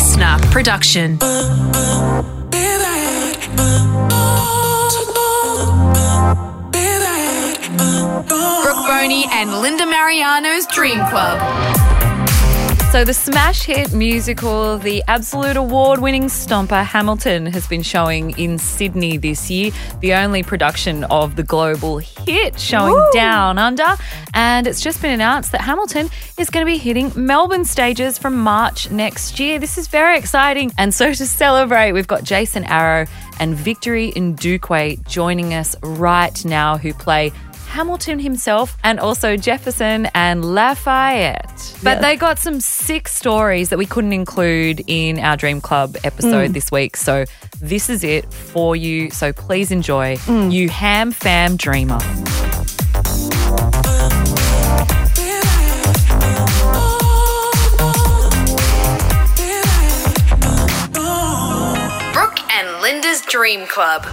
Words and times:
LiSTNR 0.00 0.40
production. 0.50 1.16
Brooke 8.62 8.86
Boney 8.86 9.26
and 9.30 9.60
Linda 9.60 9.84
Marigliano's 9.84 10.66
Dream 10.68 11.00
Club. 11.10 11.79
So, 12.90 13.04
the 13.04 13.14
smash 13.14 13.62
hit 13.62 13.92
musical, 13.92 14.76
the 14.76 15.04
absolute 15.06 15.56
award 15.56 16.00
winning 16.00 16.24
stomper 16.24 16.84
Hamilton, 16.84 17.46
has 17.46 17.68
been 17.68 17.82
showing 17.82 18.36
in 18.36 18.58
Sydney 18.58 19.16
this 19.16 19.48
year, 19.48 19.70
the 20.00 20.14
only 20.14 20.42
production 20.42 21.04
of 21.04 21.36
the 21.36 21.44
global 21.44 21.98
hit 21.98 22.58
showing 22.58 22.94
Woo! 22.94 23.10
down 23.12 23.58
under. 23.58 23.86
And 24.34 24.66
it's 24.66 24.80
just 24.80 25.00
been 25.00 25.12
announced 25.12 25.52
that 25.52 25.60
Hamilton 25.60 26.10
is 26.36 26.50
going 26.50 26.66
to 26.66 26.70
be 26.70 26.78
hitting 26.78 27.12
Melbourne 27.14 27.64
stages 27.64 28.18
from 28.18 28.36
March 28.36 28.90
next 28.90 29.38
year. 29.38 29.60
This 29.60 29.78
is 29.78 29.86
very 29.86 30.18
exciting. 30.18 30.72
And 30.76 30.92
so, 30.92 31.14
to 31.14 31.26
celebrate, 31.26 31.92
we've 31.92 32.08
got 32.08 32.24
Jason 32.24 32.64
Arrow 32.64 33.06
and 33.38 33.54
Victory 33.54 34.10
Ndukwe 34.16 35.06
joining 35.06 35.54
us 35.54 35.76
right 35.80 36.44
now, 36.44 36.76
who 36.76 36.92
play 36.92 37.30
Hamilton 37.70 38.18
himself 38.18 38.76
and 38.82 38.98
also 38.98 39.36
Jefferson 39.36 40.06
and 40.14 40.44
Lafayette. 40.44 41.72
But 41.82 41.96
Yeah. 41.96 42.00
they 42.00 42.16
got 42.16 42.38
some 42.38 42.60
sick 42.60 43.06
stories 43.08 43.68
that 43.70 43.78
we 43.78 43.86
couldn't 43.86 44.12
include 44.12 44.82
in 44.86 45.18
our 45.20 45.36
Dream 45.36 45.60
Club 45.60 45.96
episode 46.04 46.50
Mm. 46.50 46.54
this 46.54 46.70
week. 46.72 46.96
So 46.96 47.24
this 47.60 47.88
is 47.88 48.02
it 48.02 48.32
for 48.32 48.74
you. 48.74 49.10
So 49.10 49.32
please 49.32 49.70
enjoy 49.70 50.16
Mm. 50.26 50.52
You 50.52 50.68
Ham 50.68 51.12
Fam 51.12 51.56
Dreamer. 51.56 51.98
Brooke 62.12 62.38
and 62.52 62.80
Linda's 62.82 63.22
Dream 63.22 63.66
Club. 63.66 64.06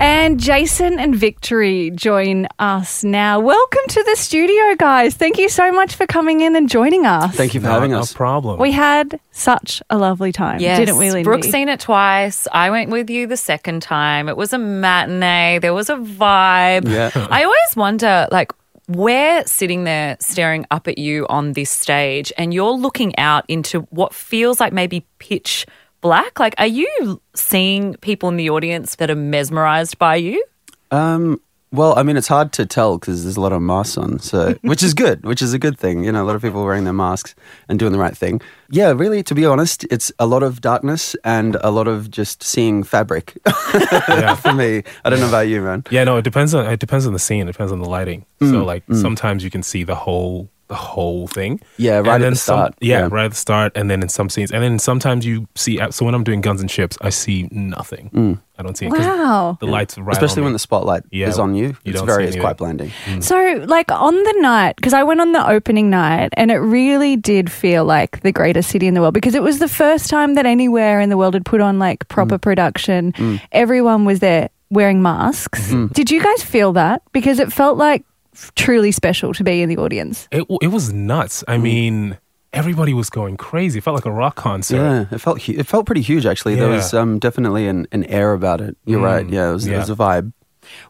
And 0.00 0.40
Jason 0.40 0.98
and 0.98 1.14
Victory 1.14 1.90
join 1.90 2.48
us 2.58 3.04
now. 3.04 3.38
Welcome 3.38 3.82
to 3.88 4.02
the 4.02 4.16
studio, 4.16 4.74
guys. 4.78 5.14
Thank 5.14 5.36
you 5.36 5.50
so 5.50 5.70
much 5.72 5.94
for 5.94 6.06
coming 6.06 6.40
in 6.40 6.56
and 6.56 6.70
joining 6.70 7.04
us. 7.04 7.36
Thank 7.36 7.52
you 7.52 7.60
for 7.60 7.66
having 7.66 7.92
us. 7.92 8.14
No 8.14 8.16
problem. 8.16 8.58
We 8.58 8.72
had 8.72 9.20
such 9.32 9.82
a 9.90 9.98
lovely 9.98 10.32
time, 10.32 10.58
Yes, 10.60 10.78
didn't 10.78 10.96
we, 10.96 11.10
Lindy? 11.10 11.24
Brooke's 11.24 11.50
seen 11.50 11.68
it 11.68 11.80
twice. 11.80 12.48
I 12.50 12.70
went 12.70 12.88
with 12.88 13.10
you 13.10 13.26
the 13.26 13.36
second 13.36 13.82
time. 13.82 14.30
It 14.30 14.38
was 14.38 14.54
a 14.54 14.58
matinee. 14.58 15.58
There 15.58 15.74
was 15.74 15.90
a 15.90 15.96
vibe. 15.96 16.88
Yeah. 16.88 17.10
I 17.30 17.44
always 17.44 17.76
wonder, 17.76 18.26
like, 18.32 18.52
we're 18.88 19.44
sitting 19.44 19.84
there 19.84 20.16
staring 20.18 20.64
up 20.70 20.88
at 20.88 20.96
you 20.96 21.26
on 21.28 21.52
this 21.52 21.68
stage, 21.68 22.32
and 22.38 22.54
you're 22.54 22.72
looking 22.72 23.16
out 23.18 23.44
into 23.48 23.80
what 23.90 24.14
feels 24.14 24.60
like 24.60 24.72
maybe 24.72 25.04
pitch 25.18 25.66
black. 26.00 26.40
Like, 26.40 26.54
are 26.58 26.66
you 26.66 27.20
seeing 27.34 27.94
people 27.96 28.28
in 28.28 28.36
the 28.36 28.50
audience 28.50 28.96
that 28.96 29.10
are 29.10 29.16
mesmerized 29.16 29.98
by 29.98 30.16
you? 30.16 30.44
Um, 30.90 31.40
well, 31.72 31.96
I 31.96 32.02
mean, 32.02 32.16
it's 32.16 32.26
hard 32.26 32.52
to 32.54 32.66
tell 32.66 32.98
because 32.98 33.22
there's 33.22 33.36
a 33.36 33.40
lot 33.40 33.52
of 33.52 33.62
masks 33.62 33.96
on, 33.96 34.18
so 34.18 34.54
which 34.62 34.82
is 34.82 34.92
good, 34.92 35.24
which 35.24 35.40
is 35.40 35.54
a 35.54 35.58
good 35.58 35.78
thing. 35.78 36.02
You 36.02 36.10
know, 36.10 36.22
a 36.22 36.26
lot 36.26 36.34
of 36.34 36.42
people 36.42 36.64
wearing 36.64 36.82
their 36.82 36.92
masks 36.92 37.36
and 37.68 37.78
doing 37.78 37.92
the 37.92 37.98
right 37.98 38.16
thing. 38.16 38.40
Yeah, 38.70 38.90
really, 38.90 39.22
to 39.22 39.34
be 39.34 39.46
honest, 39.46 39.84
it's 39.84 40.10
a 40.18 40.26
lot 40.26 40.42
of 40.42 40.60
darkness 40.60 41.14
and 41.24 41.56
a 41.60 41.70
lot 41.70 41.86
of 41.86 42.10
just 42.10 42.42
seeing 42.42 42.82
fabric 42.82 43.38
for 43.46 44.52
me. 44.52 44.82
I 45.04 45.10
don't 45.10 45.20
know 45.20 45.28
about 45.28 45.46
you, 45.46 45.60
man. 45.62 45.84
Yeah, 45.90 46.02
no, 46.02 46.16
it 46.16 46.22
depends 46.22 46.54
on 46.54 46.66
it 46.66 46.80
depends 46.80 47.06
on 47.06 47.12
the 47.12 47.20
scene. 47.20 47.48
It 47.48 47.52
depends 47.52 47.70
on 47.70 47.78
the 47.80 47.88
lighting. 47.88 48.26
Mm, 48.40 48.50
so 48.50 48.64
like 48.64 48.84
mm. 48.86 49.00
sometimes 49.00 49.44
you 49.44 49.50
can 49.50 49.62
see 49.62 49.84
the 49.84 49.94
whole 49.94 50.48
the 50.70 50.76
whole 50.76 51.26
thing. 51.26 51.60
Yeah, 51.78 51.98
And 51.98 52.06
right 52.06 52.14
at 52.14 52.20
then 52.22 52.30
the 52.32 52.36
some- 52.38 52.56
start. 52.58 52.74
yeah, 52.80 53.00
Yeah. 53.00 53.08
right 53.10 53.24
at 53.26 53.32
the 53.32 53.36
start, 53.36 53.72
and 53.74 53.90
then 53.90 54.02
in 54.02 54.08
some 54.08 54.28
scenes, 54.30 54.50
and 54.52 54.62
then 54.62 54.78
sometimes 54.78 55.26
you 55.26 55.46
see. 55.56 55.78
So 55.90 56.04
when 56.06 56.14
I'm 56.14 56.24
doing 56.24 56.40
guns 56.40 56.60
and 56.62 56.70
ships, 56.70 56.96
I 57.02 57.10
see 57.10 57.48
nothing. 57.50 58.10
Mm. 58.14 58.38
I 58.58 58.62
don't 58.62 58.76
see 58.76 58.86
it 58.86 58.92
Wow. 58.92 59.56
the 59.58 59.66
lights 59.66 59.96
are 59.98 60.02
right, 60.02 60.12
Especially 60.12 60.40
on 60.42 60.44
when 60.44 60.52
me. 60.52 60.56
the 60.56 60.58
spotlight 60.60 61.02
Yeah, 61.10 61.28
is 61.28 61.38
on 61.38 61.54
you. 61.54 61.68
you 61.84 61.92
it's 61.92 62.02
very, 62.02 62.26
it's 62.26 62.36
quite 62.36 62.56
blinding. 62.58 62.90
So, 63.20 63.36
like 63.66 63.90
on 63.90 64.14
the 64.14 64.34
night, 64.40 64.76
because 64.76 64.92
I 64.94 65.02
went 65.02 65.20
on 65.20 65.32
the 65.32 65.44
opening 65.48 65.88
night 65.90 66.28
and 66.34 66.50
it 66.50 66.58
really 66.58 67.16
did 67.16 67.50
feel 67.50 67.84
like 67.86 68.20
the 68.20 68.32
greatest 68.32 68.68
city 68.70 68.86
in 68.86 68.92
the 68.94 69.00
world 69.00 69.14
because 69.14 69.34
it 69.34 69.42
was 69.42 69.58
the 69.60 69.68
first 69.68 70.10
time 70.10 70.34
that 70.34 70.44
anywhere 70.46 71.00
in 71.00 71.08
the 71.08 71.16
world 71.16 71.32
had 71.34 71.44
put 71.46 71.60
on 71.62 71.78
like 71.78 72.06
proper 72.08 72.36
production. 72.38 73.12
Mm. 73.12 73.40
Everyone 73.50 74.04
was 74.04 74.20
there 74.20 74.50
wearing 74.70 75.00
masks. 75.02 75.72
Mhm. 75.72 75.92
Did 75.94 76.10
you 76.10 76.20
guys 76.22 76.42
feel 76.44 76.72
that? 76.74 77.02
Because 77.12 77.40
it 77.40 77.50
felt 77.52 77.76
like 77.78 78.02
f- 78.02 78.06
truly 78.54 78.92
special 78.92 79.32
to 79.34 79.44
be 79.44 79.62
in 79.62 79.68
the 79.68 79.76
audience. 79.76 80.28
It 80.30 80.44
it 80.62 80.68
was 80.68 80.92
nuts. 80.92 81.42
Mm. 81.46 81.52
I 81.54 81.58
mean, 81.58 82.18
everybody 82.52 82.94
was 82.94 83.10
going 83.10 83.36
crazy. 83.36 83.78
It 83.78 83.84
felt 83.84 83.94
like 83.96 84.06
a 84.06 84.10
rock 84.12 84.36
concert. 84.36 84.76
Yeah, 84.76 85.06
it 85.10 85.20
felt 85.20 85.42
hu- 85.42 85.58
it 85.58 85.66
felt 85.66 85.86
pretty 85.86 86.02
huge 86.02 86.26
actually. 86.26 86.54
There 86.56 86.68
was 86.68 86.92
um, 86.94 87.18
definitely 87.18 87.66
an, 87.68 87.86
an 87.92 88.04
air 88.04 88.32
about 88.32 88.60
it. 88.60 88.76
You're 88.84 89.00
right. 89.00 89.26
Mm, 89.26 89.32
Yeah, 89.32 89.50
it 89.50 89.52
was, 89.52 89.66
it 89.66 89.76
was 89.76 89.90
a 89.90 89.94
vibe. 89.94 90.32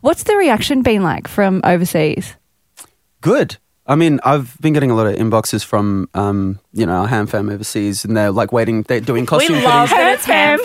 What's 0.01 0.25
the 0.25 0.37
reaction 0.37 0.83
been 0.83 1.03
like 1.03 1.27
from 1.29 1.61
overseas? 1.65 2.35
Good. 3.21 3.57
I 3.91 3.97
mean, 3.97 4.21
I've 4.23 4.57
been 4.61 4.73
getting 4.73 4.93
a 4.93 4.95
lot 4.95 5.09
of 5.09 5.17
inboxes 5.17 5.65
from, 5.65 6.09
um, 6.15 6.61
you 6.73 6.87
know, 6.87 6.93
our 6.93 7.09
ham 7.09 7.27
fam 7.27 7.51
overseas, 7.51 8.05
and 8.05 8.17
they're 8.17 8.31
like 8.31 8.53
waiting, 8.53 8.83
they're 8.83 9.01
doing 9.01 9.27
costume 9.27 9.57
we 9.57 9.65
love 9.65 9.89
fittings. 9.89 10.25
that 10.25 10.27
it's 10.27 10.27
ham 10.27 10.61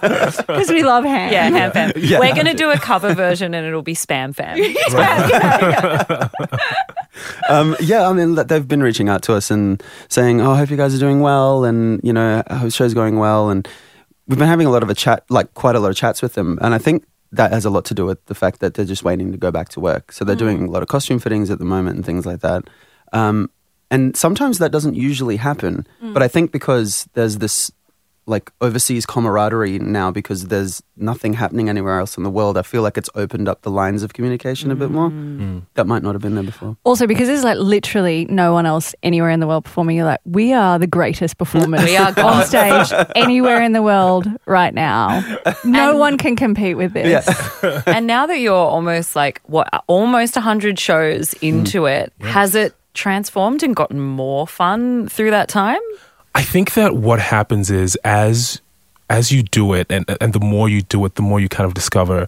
fam. 0.00 0.32
Because 0.40 0.70
we 0.70 0.82
love 0.82 1.04
ham. 1.04 1.32
Yeah, 1.32 1.50
ham 1.50 1.70
fam. 1.70 1.92
Yeah. 2.04 2.18
We're 2.18 2.34
going 2.34 2.46
to 2.46 2.54
do 2.54 2.72
a 2.72 2.78
cover 2.78 3.14
version 3.14 3.54
and 3.54 3.64
it'll 3.64 3.82
be 3.82 3.94
spam 3.94 4.34
fam. 4.34 4.58
um, 7.48 7.76
yeah, 7.78 8.08
I 8.08 8.12
mean, 8.12 8.34
they've 8.34 8.66
been 8.66 8.82
reaching 8.82 9.08
out 9.08 9.22
to 9.22 9.34
us 9.34 9.52
and 9.52 9.80
saying, 10.08 10.40
"Oh, 10.40 10.50
I 10.50 10.58
hope 10.58 10.70
you 10.70 10.76
guys 10.76 10.96
are 10.96 10.98
doing 10.98 11.20
well," 11.20 11.64
and 11.64 12.00
you 12.02 12.12
know, 12.12 12.42
I 12.44 12.54
hope 12.54 12.64
the 12.64 12.72
show's 12.72 12.92
going 12.92 13.20
well. 13.20 13.50
And 13.50 13.68
we've 14.26 14.38
been 14.38 14.48
having 14.48 14.66
a 14.66 14.70
lot 14.70 14.82
of 14.82 14.90
a 14.90 14.94
chat, 14.94 15.22
like 15.30 15.54
quite 15.54 15.76
a 15.76 15.80
lot 15.80 15.90
of 15.90 15.96
chats 15.96 16.22
with 16.22 16.34
them, 16.34 16.58
and 16.60 16.74
I 16.74 16.78
think 16.78 17.04
that 17.36 17.52
has 17.52 17.64
a 17.64 17.70
lot 17.70 17.84
to 17.86 17.94
do 17.94 18.04
with 18.04 18.24
the 18.26 18.34
fact 18.34 18.60
that 18.60 18.74
they're 18.74 18.84
just 18.84 19.04
waiting 19.04 19.32
to 19.32 19.38
go 19.38 19.50
back 19.50 19.68
to 19.70 19.80
work. 19.80 20.12
So 20.12 20.24
they're 20.24 20.36
doing 20.36 20.68
a 20.68 20.70
lot 20.70 20.82
of 20.82 20.88
costume 20.88 21.18
fittings 21.18 21.50
at 21.50 21.58
the 21.58 21.64
moment 21.64 21.96
and 21.96 22.04
things 22.04 22.26
like 22.26 22.40
that. 22.40 22.64
Um, 23.12 23.50
and 23.90 24.16
sometimes 24.16 24.58
that 24.58 24.72
doesn't 24.72 24.94
usually 24.94 25.36
happen, 25.36 25.86
but 26.00 26.22
I 26.22 26.28
think 26.28 26.50
because 26.52 27.08
there's 27.14 27.38
this 27.38 27.70
like 28.26 28.50
overseas 28.60 29.06
camaraderie 29.06 29.78
now 29.78 30.10
because 30.10 30.46
there's 30.46 30.82
nothing 30.96 31.34
happening 31.34 31.68
anywhere 31.68 31.98
else 31.98 32.16
in 32.16 32.22
the 32.22 32.30
world. 32.30 32.56
I 32.56 32.62
feel 32.62 32.82
like 32.82 32.96
it's 32.96 33.10
opened 33.14 33.48
up 33.48 33.62
the 33.62 33.70
lines 33.70 34.02
of 34.02 34.14
communication 34.14 34.70
a 34.70 34.74
bit 34.74 34.90
more. 34.90 35.10
Mm. 35.10 35.38
Mm. 35.38 35.62
That 35.74 35.86
might 35.86 36.02
not 36.02 36.14
have 36.14 36.22
been 36.22 36.34
there 36.34 36.44
before. 36.44 36.76
Also, 36.84 37.06
because 37.06 37.28
there's 37.28 37.44
like 37.44 37.58
literally 37.58 38.24
no 38.26 38.52
one 38.52 38.66
else 38.66 38.94
anywhere 39.02 39.30
in 39.30 39.40
the 39.40 39.46
world 39.46 39.64
performing, 39.64 39.96
you're 39.96 40.06
like, 40.06 40.20
we 40.24 40.52
are 40.52 40.78
the 40.78 40.86
greatest 40.86 41.36
performers 41.38 41.84
We 41.84 41.96
are 41.96 42.18
on 42.18 42.44
stage 42.46 42.92
anywhere 43.14 43.62
in 43.62 43.72
the 43.72 43.82
world 43.82 44.26
right 44.46 44.74
now. 44.74 45.22
No 45.64 45.96
one 45.96 46.18
can 46.18 46.36
compete 46.36 46.76
with 46.76 46.92
this. 46.92 47.26
and 47.86 48.06
now 48.06 48.26
that 48.26 48.38
you're 48.38 48.54
almost 48.54 49.16
like 49.16 49.40
what 49.44 49.68
almost 49.86 50.36
100 50.36 50.78
shows 50.78 51.32
into 51.34 51.82
mm. 51.82 52.02
it 52.02 52.12
has 52.20 52.54
it 52.54 52.74
transformed 52.94 53.62
and 53.62 53.74
gotten 53.74 54.00
more 54.00 54.46
fun 54.46 55.08
through 55.08 55.30
that 55.30 55.48
time 55.48 55.80
I 56.34 56.42
think 56.42 56.74
that 56.74 56.94
what 56.96 57.20
happens 57.20 57.70
is 57.70 57.96
as 58.04 58.60
as 59.10 59.30
you 59.30 59.42
do 59.42 59.72
it, 59.74 59.86
and 59.90 60.04
and 60.20 60.32
the 60.32 60.40
more 60.40 60.68
you 60.68 60.82
do 60.82 61.04
it, 61.04 61.14
the 61.14 61.22
more 61.22 61.40
you 61.40 61.48
kind 61.48 61.66
of 61.66 61.74
discover 61.74 62.26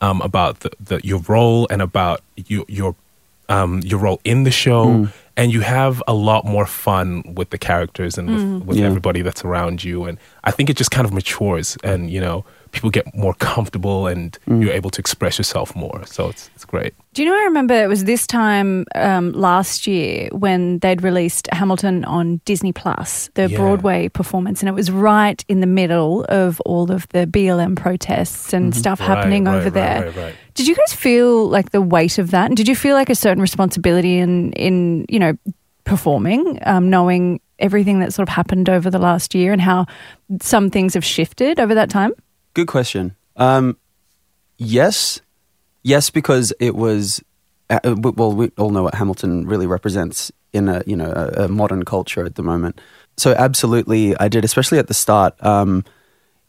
um, 0.00 0.20
about 0.20 0.60
the, 0.60 0.70
the 0.80 1.00
your 1.04 1.20
role 1.28 1.66
and 1.70 1.80
about 1.80 2.20
you, 2.36 2.64
your 2.68 2.94
um, 3.48 3.80
your 3.84 4.00
role 4.00 4.20
in 4.24 4.44
the 4.44 4.50
show, 4.50 4.86
Mm. 4.86 5.12
and 5.36 5.52
you 5.52 5.60
have 5.62 6.02
a 6.08 6.12
lot 6.14 6.44
more 6.44 6.66
fun 6.66 7.22
with 7.36 7.50
the 7.50 7.58
characters 7.58 8.18
and 8.18 8.28
with, 8.28 8.66
with 8.66 8.76
Yeah. 8.78 8.86
everybody 8.86 9.22
that's 9.22 9.44
around 9.44 9.84
you. 9.84 10.04
And 10.04 10.18
I 10.44 10.50
think 10.50 10.68
it 10.68 10.76
just 10.76 10.90
kind 10.90 11.06
of 11.06 11.12
matures, 11.12 11.76
and 11.84 12.10
you 12.10 12.20
know, 12.20 12.44
people 12.72 12.90
get 12.90 13.14
more 13.14 13.34
comfortable, 13.34 14.06
and 14.06 14.38
Mm. 14.48 14.62
you're 14.62 14.72
able 14.72 14.90
to 14.90 15.00
express 15.00 15.38
yourself 15.38 15.74
more. 15.76 16.02
So 16.06 16.28
it's 16.28 16.50
it's 16.54 16.64
great. 16.64 16.94
Do 17.14 17.22
you 17.22 17.28
know? 17.30 17.36
I 17.36 17.44
remember 17.44 17.74
it 17.74 17.88
was 17.88 18.04
this 18.04 18.26
time 18.26 18.84
um, 18.94 19.32
last 19.32 19.86
year 19.86 20.28
when 20.32 20.78
they'd 20.80 21.02
released 21.02 21.48
Hamilton 21.52 22.04
on 22.04 22.40
Disney 22.44 22.72
Plus, 22.72 23.30
the 23.34 23.48
Yeah. 23.48 23.56
Broadway 23.56 24.08
performance, 24.08 24.60
and 24.62 24.68
it 24.68 24.74
was 24.74 24.90
right 24.90 25.42
in 25.48 25.60
the 25.60 25.66
middle 25.66 26.24
of 26.28 26.60
all 26.66 26.90
of 26.92 27.08
the 27.10 27.26
BLM 27.26 27.74
protests 27.76 28.52
and 28.52 28.74
stuff 28.74 29.00
happening 29.00 29.44
Mm-hmm. 29.44 29.52
Right, 29.54 29.56
over 29.56 29.64
right, 29.66 29.74
there. 29.74 30.00
Right, 30.02 30.16
right, 30.16 30.24
right. 30.24 30.34
Did 30.54 30.66
you 30.68 30.74
guys 30.74 30.92
feel 30.94 31.48
like 31.48 31.70
the 31.70 31.82
weight 31.82 32.18
of 32.18 32.30
that? 32.32 32.46
And 32.46 32.56
did 32.56 32.68
you 32.68 32.74
feel 32.76 32.94
like 32.96 33.10
a 33.10 33.14
certain 33.14 33.40
responsibility 33.42 34.18
in, 34.18 34.52
in 34.52 35.04
you 35.08 35.18
know, 35.18 35.34
performing, 35.84 36.58
um, 36.66 36.90
knowing 36.90 37.40
everything 37.58 38.00
that 38.00 38.12
sort 38.12 38.28
of 38.28 38.34
happened 38.34 38.68
over 38.68 38.90
the 38.90 38.98
last 38.98 39.34
year 39.34 39.52
and 39.52 39.60
how 39.62 39.86
some 40.42 40.68
things 40.70 40.94
have 40.94 41.04
shifted 41.04 41.58
over 41.60 41.74
that 41.74 41.88
time? 41.90 42.12
Good 42.56 42.68
question. 42.68 43.14
Um, 43.36 43.76
yes, 44.56 45.20
yes, 45.82 46.08
because 46.08 46.54
it 46.58 46.74
was. 46.74 47.22
Uh, 47.68 47.80
uh, 47.84 47.94
well, 48.00 48.32
we 48.32 48.50
all 48.56 48.70
know 48.70 48.84
what 48.84 48.94
Hamilton 48.94 49.46
really 49.46 49.66
represents 49.66 50.32
in 50.54 50.70
a 50.70 50.82
you 50.86 50.96
know 50.96 51.12
a, 51.14 51.44
a 51.44 51.48
modern 51.48 51.84
culture 51.84 52.24
at 52.24 52.36
the 52.36 52.42
moment. 52.42 52.80
So 53.18 53.34
absolutely, 53.34 54.16
I 54.16 54.28
did, 54.28 54.42
especially 54.42 54.78
at 54.78 54.86
the 54.86 54.94
start. 54.94 55.34
Um, 55.44 55.84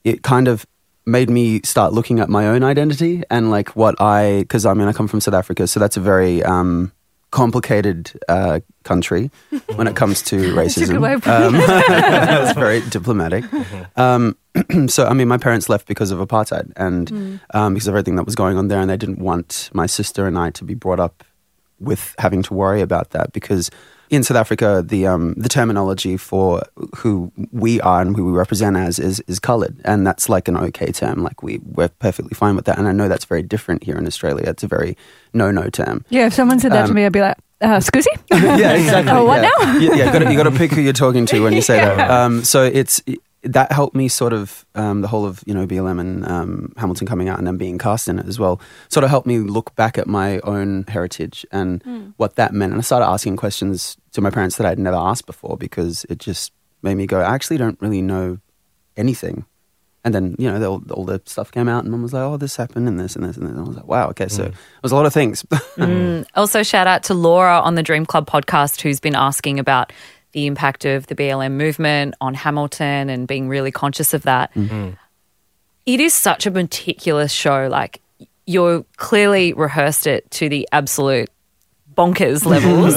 it 0.05 0.23
kind 0.23 0.47
of 0.47 0.65
made 1.05 1.29
me 1.29 1.59
start 1.63 1.91
looking 1.91 2.21
at 2.21 2.29
my 2.29 2.47
own 2.47 2.63
identity 2.63 3.23
and 3.29 3.51
like 3.51 3.75
what 3.75 3.99
I 3.99 4.39
because 4.39 4.65
I 4.65 4.73
mean 4.75 4.87
I 4.87 4.93
come 4.93 5.09
from 5.09 5.19
South 5.19 5.33
Africa, 5.33 5.67
so 5.67 5.77
that's 5.77 5.97
a 5.97 6.01
very 6.01 6.41
um, 6.41 6.93
complicated 7.31 8.11
uh, 8.29 8.61
country 8.83 9.29
when 9.75 9.87
it 9.87 9.95
comes 9.95 10.21
to 10.23 10.37
racism. 10.55 10.87
good 10.87 11.01
way 11.01 11.13
of 11.13 11.27
um, 11.27 11.53
That's 11.57 12.57
very 12.57 12.81
diplomatic. 12.89 13.43
Um, 13.97 14.37
so, 14.87 15.05
I 15.07 15.13
mean, 15.13 15.27
my 15.27 15.37
parents 15.37 15.69
left 15.69 15.87
because 15.87 16.11
of 16.11 16.19
apartheid 16.19 16.71
and 16.75 17.39
um, 17.53 17.73
because 17.73 17.87
of 17.87 17.93
everything 17.93 18.15
that 18.15 18.25
was 18.25 18.35
going 18.35 18.57
on 18.57 18.67
there, 18.67 18.79
and 18.79 18.89
they 18.89 18.97
didn't 18.97 19.19
want 19.19 19.69
my 19.73 19.85
sister 19.85 20.27
and 20.27 20.37
I 20.37 20.51
to 20.51 20.63
be 20.63 20.73
brought 20.73 20.99
up 20.99 21.23
with 21.79 22.15
having 22.17 22.41
to 22.43 22.53
worry 22.53 22.81
about 22.81 23.11
that 23.11 23.31
because 23.33 23.69
in 24.09 24.23
South 24.23 24.37
Africa, 24.37 24.83
the 24.85 25.05
um, 25.05 25.33
the 25.35 25.49
terminology 25.49 26.15
for 26.17 26.61
who 26.97 27.31
we 27.51 27.81
are 27.81 28.01
and 28.01 28.15
who 28.15 28.25
we 28.25 28.31
represent 28.31 28.77
as 28.77 28.99
is 28.99 29.19
is 29.27 29.37
coloured, 29.39 29.75
and 29.83 30.07
that's 30.07 30.29
like 30.29 30.47
an 30.47 30.57
okay 30.57 30.91
term. 30.91 31.23
Like 31.23 31.43
we 31.43 31.59
we're 31.63 31.89
perfectly 31.89 32.33
fine 32.33 32.55
with 32.55 32.65
that, 32.65 32.77
and 32.77 32.87
I 32.87 32.93
know 32.93 33.09
that's 33.09 33.25
very 33.25 33.43
different 33.43 33.83
here 33.83 33.97
in 33.97 34.07
Australia. 34.07 34.45
It's 34.47 34.63
a 34.63 34.67
very 34.67 34.97
no 35.33 35.51
no 35.51 35.69
term. 35.69 36.05
Yeah, 36.09 36.27
if 36.27 36.33
someone 36.33 36.59
said 36.59 36.71
that 36.71 36.83
to 36.83 36.89
Um, 36.89 36.95
me, 36.95 37.05
I'd 37.05 37.11
be 37.11 37.21
like, 37.21 37.37
uh, 37.61 37.79
"Scusi." 37.79 38.05
yeah, 38.31 38.73
exactly. 38.73 39.11
Oh, 39.17 39.25
what 39.25 39.41
yeah. 39.41 39.49
now? 39.49 39.77
Yeah, 39.79 39.95
yeah, 39.95 40.29
you 40.29 40.37
got 40.37 40.43
to 40.43 40.51
to 40.51 40.57
pick 40.57 40.71
who 40.71 40.81
you're 40.81 40.93
talking 40.93 41.25
to 41.27 41.41
when 41.41 41.51
you 41.53 41.61
say 41.61 41.75
that. 41.81 42.09
Um, 42.09 42.45
so 42.45 42.63
it's 42.63 43.01
that 43.43 43.71
helped 43.71 43.95
me 43.95 44.07
sort 44.07 44.33
of 44.33 44.65
um, 44.75 45.01
the 45.01 45.07
whole 45.07 45.25
of 45.25 45.43
you 45.45 45.53
know 45.53 45.67
BLM 45.67 45.99
and 45.99 46.25
um, 46.27 46.73
Hamilton 46.77 47.07
coming 47.07 47.29
out 47.29 47.37
and 47.37 47.47
then 47.47 47.57
being 47.57 47.77
cast 47.77 48.07
in 48.07 48.19
it 48.19 48.27
as 48.27 48.39
well. 48.39 48.59
Sort 48.89 49.03
of 49.03 49.09
helped 49.09 49.27
me 49.27 49.39
look 49.39 49.75
back 49.75 49.97
at 49.97 50.07
my 50.07 50.39
own 50.39 50.85
heritage 50.87 51.45
and 51.51 52.13
what 52.17 52.35
that 52.35 52.53
meant, 52.53 52.73
and 52.73 52.79
I 52.79 52.83
started 52.83 53.05
asking 53.05 53.37
questions 53.37 53.97
to 54.13 54.21
my 54.21 54.29
parents 54.29 54.57
that 54.57 54.65
I'd 54.65 54.79
never 54.79 54.97
asked 54.97 55.25
before 55.25 55.57
because 55.57 56.05
it 56.09 56.17
just 56.17 56.51
made 56.81 56.95
me 56.95 57.05
go, 57.05 57.19
I 57.19 57.33
actually 57.33 57.57
don't 57.57 57.79
really 57.81 58.01
know 58.01 58.39
anything. 58.95 59.45
And 60.03 60.13
then 60.13 60.35
you 60.39 60.49
know 60.49 60.57
the, 60.57 60.67
all, 60.67 60.81
all 60.91 61.03
the 61.03 61.21
stuff 61.25 61.51
came 61.51 61.67
out, 61.67 61.83
and 61.83 61.91
mum 61.91 62.01
was 62.01 62.13
like, 62.13 62.23
"Oh, 62.23 62.37
this 62.37 62.55
happened, 62.55 62.87
and 62.87 62.97
this 62.97 63.15
and 63.17 63.25
this 63.25 63.35
and 63.35 63.45
this." 63.45 63.51
And 63.51 63.59
I 63.59 63.67
was 63.67 63.75
like, 63.75 63.87
"Wow, 63.87 64.07
okay." 64.09 64.29
So 64.29 64.43
it 64.43 64.53
was 64.81 64.93
a 64.93 64.95
lot 64.95 65.05
of 65.05 65.13
things. 65.13 65.45
Also, 66.35 66.63
shout 66.63 66.87
out 66.87 67.03
to 67.03 67.13
Laura 67.13 67.59
on 67.59 67.75
the 67.75 67.83
Dream 67.83 68.05
Club 68.05 68.29
podcast, 68.29 68.79
who's 68.81 69.01
been 69.01 69.15
asking 69.15 69.59
about 69.59 69.91
the 70.37 70.45
impact 70.45 70.85
of 70.85 71.07
the 71.07 71.15
BLM 71.15 71.53
movement 71.53 72.13
on 72.21 72.35
Hamilton 72.35 73.09
and 73.09 73.27
being 73.27 73.49
really 73.49 73.71
conscious 73.71 74.13
of 74.13 74.21
that. 74.21 74.55
It 75.87 75.99
is 75.99 76.13
such 76.13 76.45
a 76.45 76.51
meticulous 76.51 77.31
show. 77.31 77.67
Like, 77.71 78.01
you're 78.45 78.85
clearly 78.97 79.53
rehearsed 79.53 80.05
it 80.05 80.29
to 80.31 80.47
the 80.47 80.69
absolute 80.71 81.31
bonkers 81.95 82.45
levels 82.53 82.93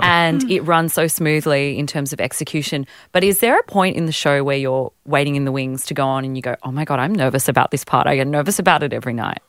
and 0.00 0.48
it 0.48 0.60
runs 0.60 0.92
so 0.94 1.08
smoothly 1.08 1.76
in 1.76 1.88
terms 1.88 2.12
of 2.12 2.20
execution. 2.20 2.86
But 3.10 3.24
is 3.24 3.40
there 3.40 3.58
a 3.58 3.64
point 3.64 3.96
in 3.96 4.06
the 4.06 4.12
show 4.12 4.44
where 4.44 4.56
you're 4.56 4.92
waiting 5.04 5.34
in 5.34 5.44
the 5.44 5.50
wings 5.50 5.86
to 5.86 5.94
go 5.94 6.06
on 6.06 6.24
and 6.24 6.36
you 6.36 6.42
go, 6.42 6.54
oh 6.62 6.70
my 6.70 6.84
God, 6.84 7.00
I'm 7.00 7.12
nervous 7.12 7.48
about 7.48 7.72
this 7.72 7.84
part? 7.84 8.06
I 8.06 8.14
get 8.14 8.28
nervous 8.28 8.60
about 8.60 8.84
it 8.84 8.92
every 8.92 9.12
night. 9.12 9.40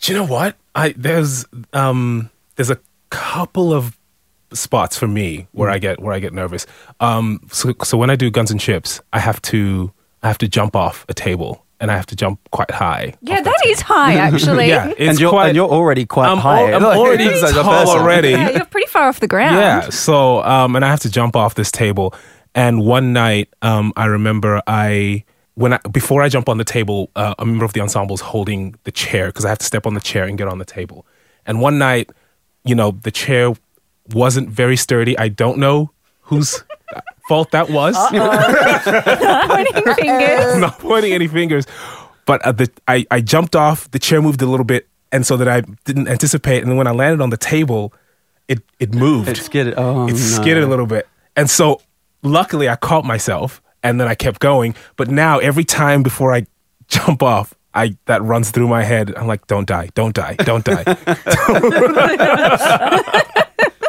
Do 0.00 0.12
you 0.12 0.18
know 0.18 0.24
what? 0.26 0.56
I 0.74 0.94
there's 0.96 1.44
um 1.74 2.30
there's 2.56 2.70
a 2.70 2.78
couple 3.10 3.74
of 3.74 3.98
spots 4.54 4.96
for 4.96 5.06
me 5.08 5.46
where 5.52 5.70
I 5.70 5.78
get 5.78 6.00
where 6.00 6.12
I 6.14 6.18
get 6.20 6.32
nervous. 6.32 6.66
Um 7.00 7.40
so 7.52 7.72
so 7.84 7.96
when 7.98 8.10
I 8.10 8.16
do 8.16 8.30
guns 8.30 8.50
and 8.50 8.60
ships, 8.60 9.00
I 9.12 9.18
have 9.18 9.40
to 9.42 9.92
I 10.22 10.28
have 10.28 10.38
to 10.38 10.48
jump 10.48 10.76
off 10.76 11.04
a 11.08 11.14
table 11.14 11.64
and 11.80 11.90
I 11.90 11.96
have 11.96 12.06
to 12.06 12.16
jump 12.16 12.38
quite 12.52 12.70
high. 12.70 13.14
yeah, 13.22 13.38
off 13.38 13.44
that 13.44 13.60
is 13.66 13.80
high, 13.80 14.14
actually. 14.28 14.68
Yeah, 14.68 14.90
it's 14.90 15.00
and 15.00 15.18
you're 15.20 15.30
quite, 15.30 15.48
and 15.48 15.56
you're 15.56 15.68
already 15.68 16.06
quite 16.06 16.28
I'm, 16.28 16.38
high. 16.38 16.70
al- 16.70 16.76
I'm 16.76 16.82
Like, 16.84 16.96
already 16.96 17.24
as 17.28 17.42
a 17.42 17.52
tall 17.54 17.88
already. 17.90 18.30
Yeah, 18.30 18.50
you're 18.50 18.66
pretty 18.66 18.86
far 18.86 19.08
off 19.08 19.18
the 19.18 19.26
ground. 19.34 19.56
Yeah. 19.56 19.88
So, 19.90 20.44
um, 20.44 20.76
and 20.76 20.84
I 20.84 20.90
have 20.90 21.00
to 21.00 21.10
jump 21.10 21.34
off 21.34 21.56
this 21.56 21.72
table. 21.72 22.14
And 22.54 22.84
one 22.84 23.12
night, 23.12 23.48
um, 23.62 23.92
I 23.96 24.04
remember 24.06 24.62
I 24.68 25.24
when 25.54 25.72
I 25.72 25.78
before 25.90 26.22
I 26.22 26.28
jump 26.28 26.48
on 26.48 26.58
the 26.58 26.64
table, 26.64 27.10
uh, 27.16 27.34
a 27.40 27.44
member 27.44 27.64
of 27.64 27.72
the 27.72 27.80
ensemble 27.80 28.14
is 28.14 28.20
holding 28.20 28.76
the 28.84 28.92
chair 28.92 29.26
because 29.26 29.44
I 29.44 29.48
have 29.48 29.58
to 29.58 29.66
step 29.66 29.84
on 29.84 29.94
the 29.94 30.00
chair 30.00 30.22
and 30.22 30.38
get 30.38 30.46
on 30.46 30.58
the 30.58 30.64
table. 30.64 31.04
And 31.46 31.60
one 31.60 31.78
night, 31.78 32.10
you 32.64 32.76
know, 32.76 32.92
the 32.92 33.10
chair 33.10 33.54
wasn't 34.12 34.48
very 34.48 34.76
sturdy. 34.76 35.16
I 35.18 35.28
don't 35.28 35.58
know 35.58 35.90
whose 36.22 36.62
fault 37.28 37.50
that 37.52 37.70
was. 37.70 37.94
Not 38.12 39.48
Pointing 39.48 39.94
fingers. 39.94 40.56
not 40.58 40.78
pointing 40.78 41.12
any 41.12 41.28
fingers. 41.28 41.66
But 42.26 42.42
uh, 42.42 42.52
the, 42.52 42.70
I, 42.86 43.04
I 43.10 43.20
jumped 43.20 43.56
off, 43.56 43.90
the 43.90 43.98
chair 43.98 44.22
moved 44.22 44.42
a 44.42 44.46
little 44.46 44.64
bit, 44.64 44.88
and 45.10 45.26
so 45.26 45.36
that 45.36 45.48
I 45.48 45.62
didn't 45.84 46.08
anticipate. 46.08 46.62
And 46.62 46.70
then 46.70 46.76
when 46.78 46.86
I 46.86 46.92
landed 46.92 47.20
on 47.22 47.30
the 47.30 47.36
table, 47.36 47.92
it, 48.48 48.60
it 48.78 48.94
moved. 48.94 49.28
It 49.28 49.36
skidded. 49.38 49.74
Oh, 49.76 50.06
it 50.06 50.12
no. 50.12 50.16
skidded 50.16 50.62
a 50.62 50.66
little 50.68 50.86
bit. 50.86 51.08
And 51.36 51.50
so 51.50 51.80
luckily 52.22 52.68
I 52.68 52.76
caught 52.76 53.04
myself 53.04 53.60
and 53.82 54.00
then 54.00 54.06
I 54.08 54.14
kept 54.14 54.38
going. 54.40 54.74
But 54.96 55.08
now 55.10 55.38
every 55.38 55.64
time 55.64 56.02
before 56.02 56.32
I 56.32 56.46
jump 56.88 57.22
off, 57.22 57.54
I 57.74 57.96
that 58.04 58.22
runs 58.22 58.50
through 58.50 58.68
my 58.68 58.82
head. 58.84 59.14
I'm 59.16 59.26
like, 59.26 59.46
don't 59.46 59.66
die, 59.66 59.88
don't 59.94 60.14
die, 60.14 60.36
don't 60.38 60.64
die. 60.64 60.84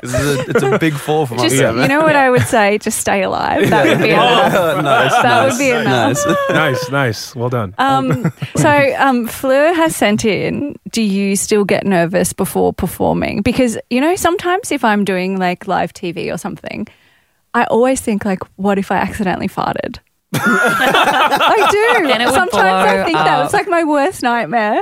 It's 0.04 0.14
a, 0.14 0.50
it's 0.50 0.64
a 0.64 0.78
big 0.80 0.94
fall 0.94 1.26
from 1.26 1.38
Just, 1.40 1.56
us. 1.56 1.76
you 1.76 1.88
know 1.88 2.02
what 2.02 2.16
I 2.16 2.30
would 2.30 2.42
say? 2.48 2.78
Just 2.78 3.00
stay 3.00 3.24
alive. 3.24 3.70
That 3.70 3.86
would 3.88 4.00
be 4.04 4.10
enough. 4.12 4.54
Oh, 4.54 4.82
nice, 4.82 5.12
That 5.12 5.24
nice, 5.24 5.52
would 5.54 5.60
be 5.60 5.70
enough. 5.70 6.18
Nice. 6.26 6.50
nice, 6.50 6.90
nice. 6.92 7.36
Well 7.36 7.50
done. 7.50 7.74
Um, 7.78 8.32
so, 8.56 8.96
um, 8.98 9.28
Fleur 9.28 9.74
has 9.74 9.96
sent 9.96 10.26
in, 10.26 10.76
do 10.92 11.02
you 11.02 11.36
still 11.36 11.64
get 11.66 11.86
nervous 11.86 12.34
before 12.34 12.74
performing? 12.74 13.42
Because, 13.42 13.78
you 13.90 14.02
know, 14.02 14.16
sometimes 14.16 14.72
if 14.72 14.84
I'm 14.84 15.04
doing 15.06 15.38
like 15.40 15.68
live 15.68 15.94
TV 15.94 16.34
or 16.34 16.38
something, 16.38 16.88
I 17.54 17.64
always 17.66 18.02
think 18.02 18.26
like, 18.26 18.40
what 18.58 18.78
if 18.78 18.92
I 18.92 18.98
accidentally 18.98 19.48
farted? 19.48 20.00
I 20.36 21.68
do. 22.02 22.08
Then 22.08 22.22
it 22.22 22.26
would 22.26 22.34
Sometimes 22.34 22.56
I 22.64 22.94
blow 22.96 23.06
think 23.06 23.18
that 23.18 23.28
up. 23.28 23.46
it's 23.46 23.54
like 23.54 23.68
my 23.68 23.84
worst 23.84 24.24
nightmare. 24.24 24.82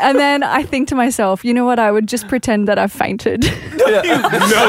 And 0.00 0.18
then 0.18 0.42
I 0.42 0.62
think 0.62 0.88
to 0.88 0.94
myself, 0.94 1.44
you 1.44 1.52
know 1.52 1.64
what? 1.64 1.78
I 1.78 1.90
would 1.92 2.08
just 2.08 2.26
pretend 2.28 2.68
that 2.68 2.78
I've 2.78 2.92
fainted. 2.92 3.42
no, 3.44 3.50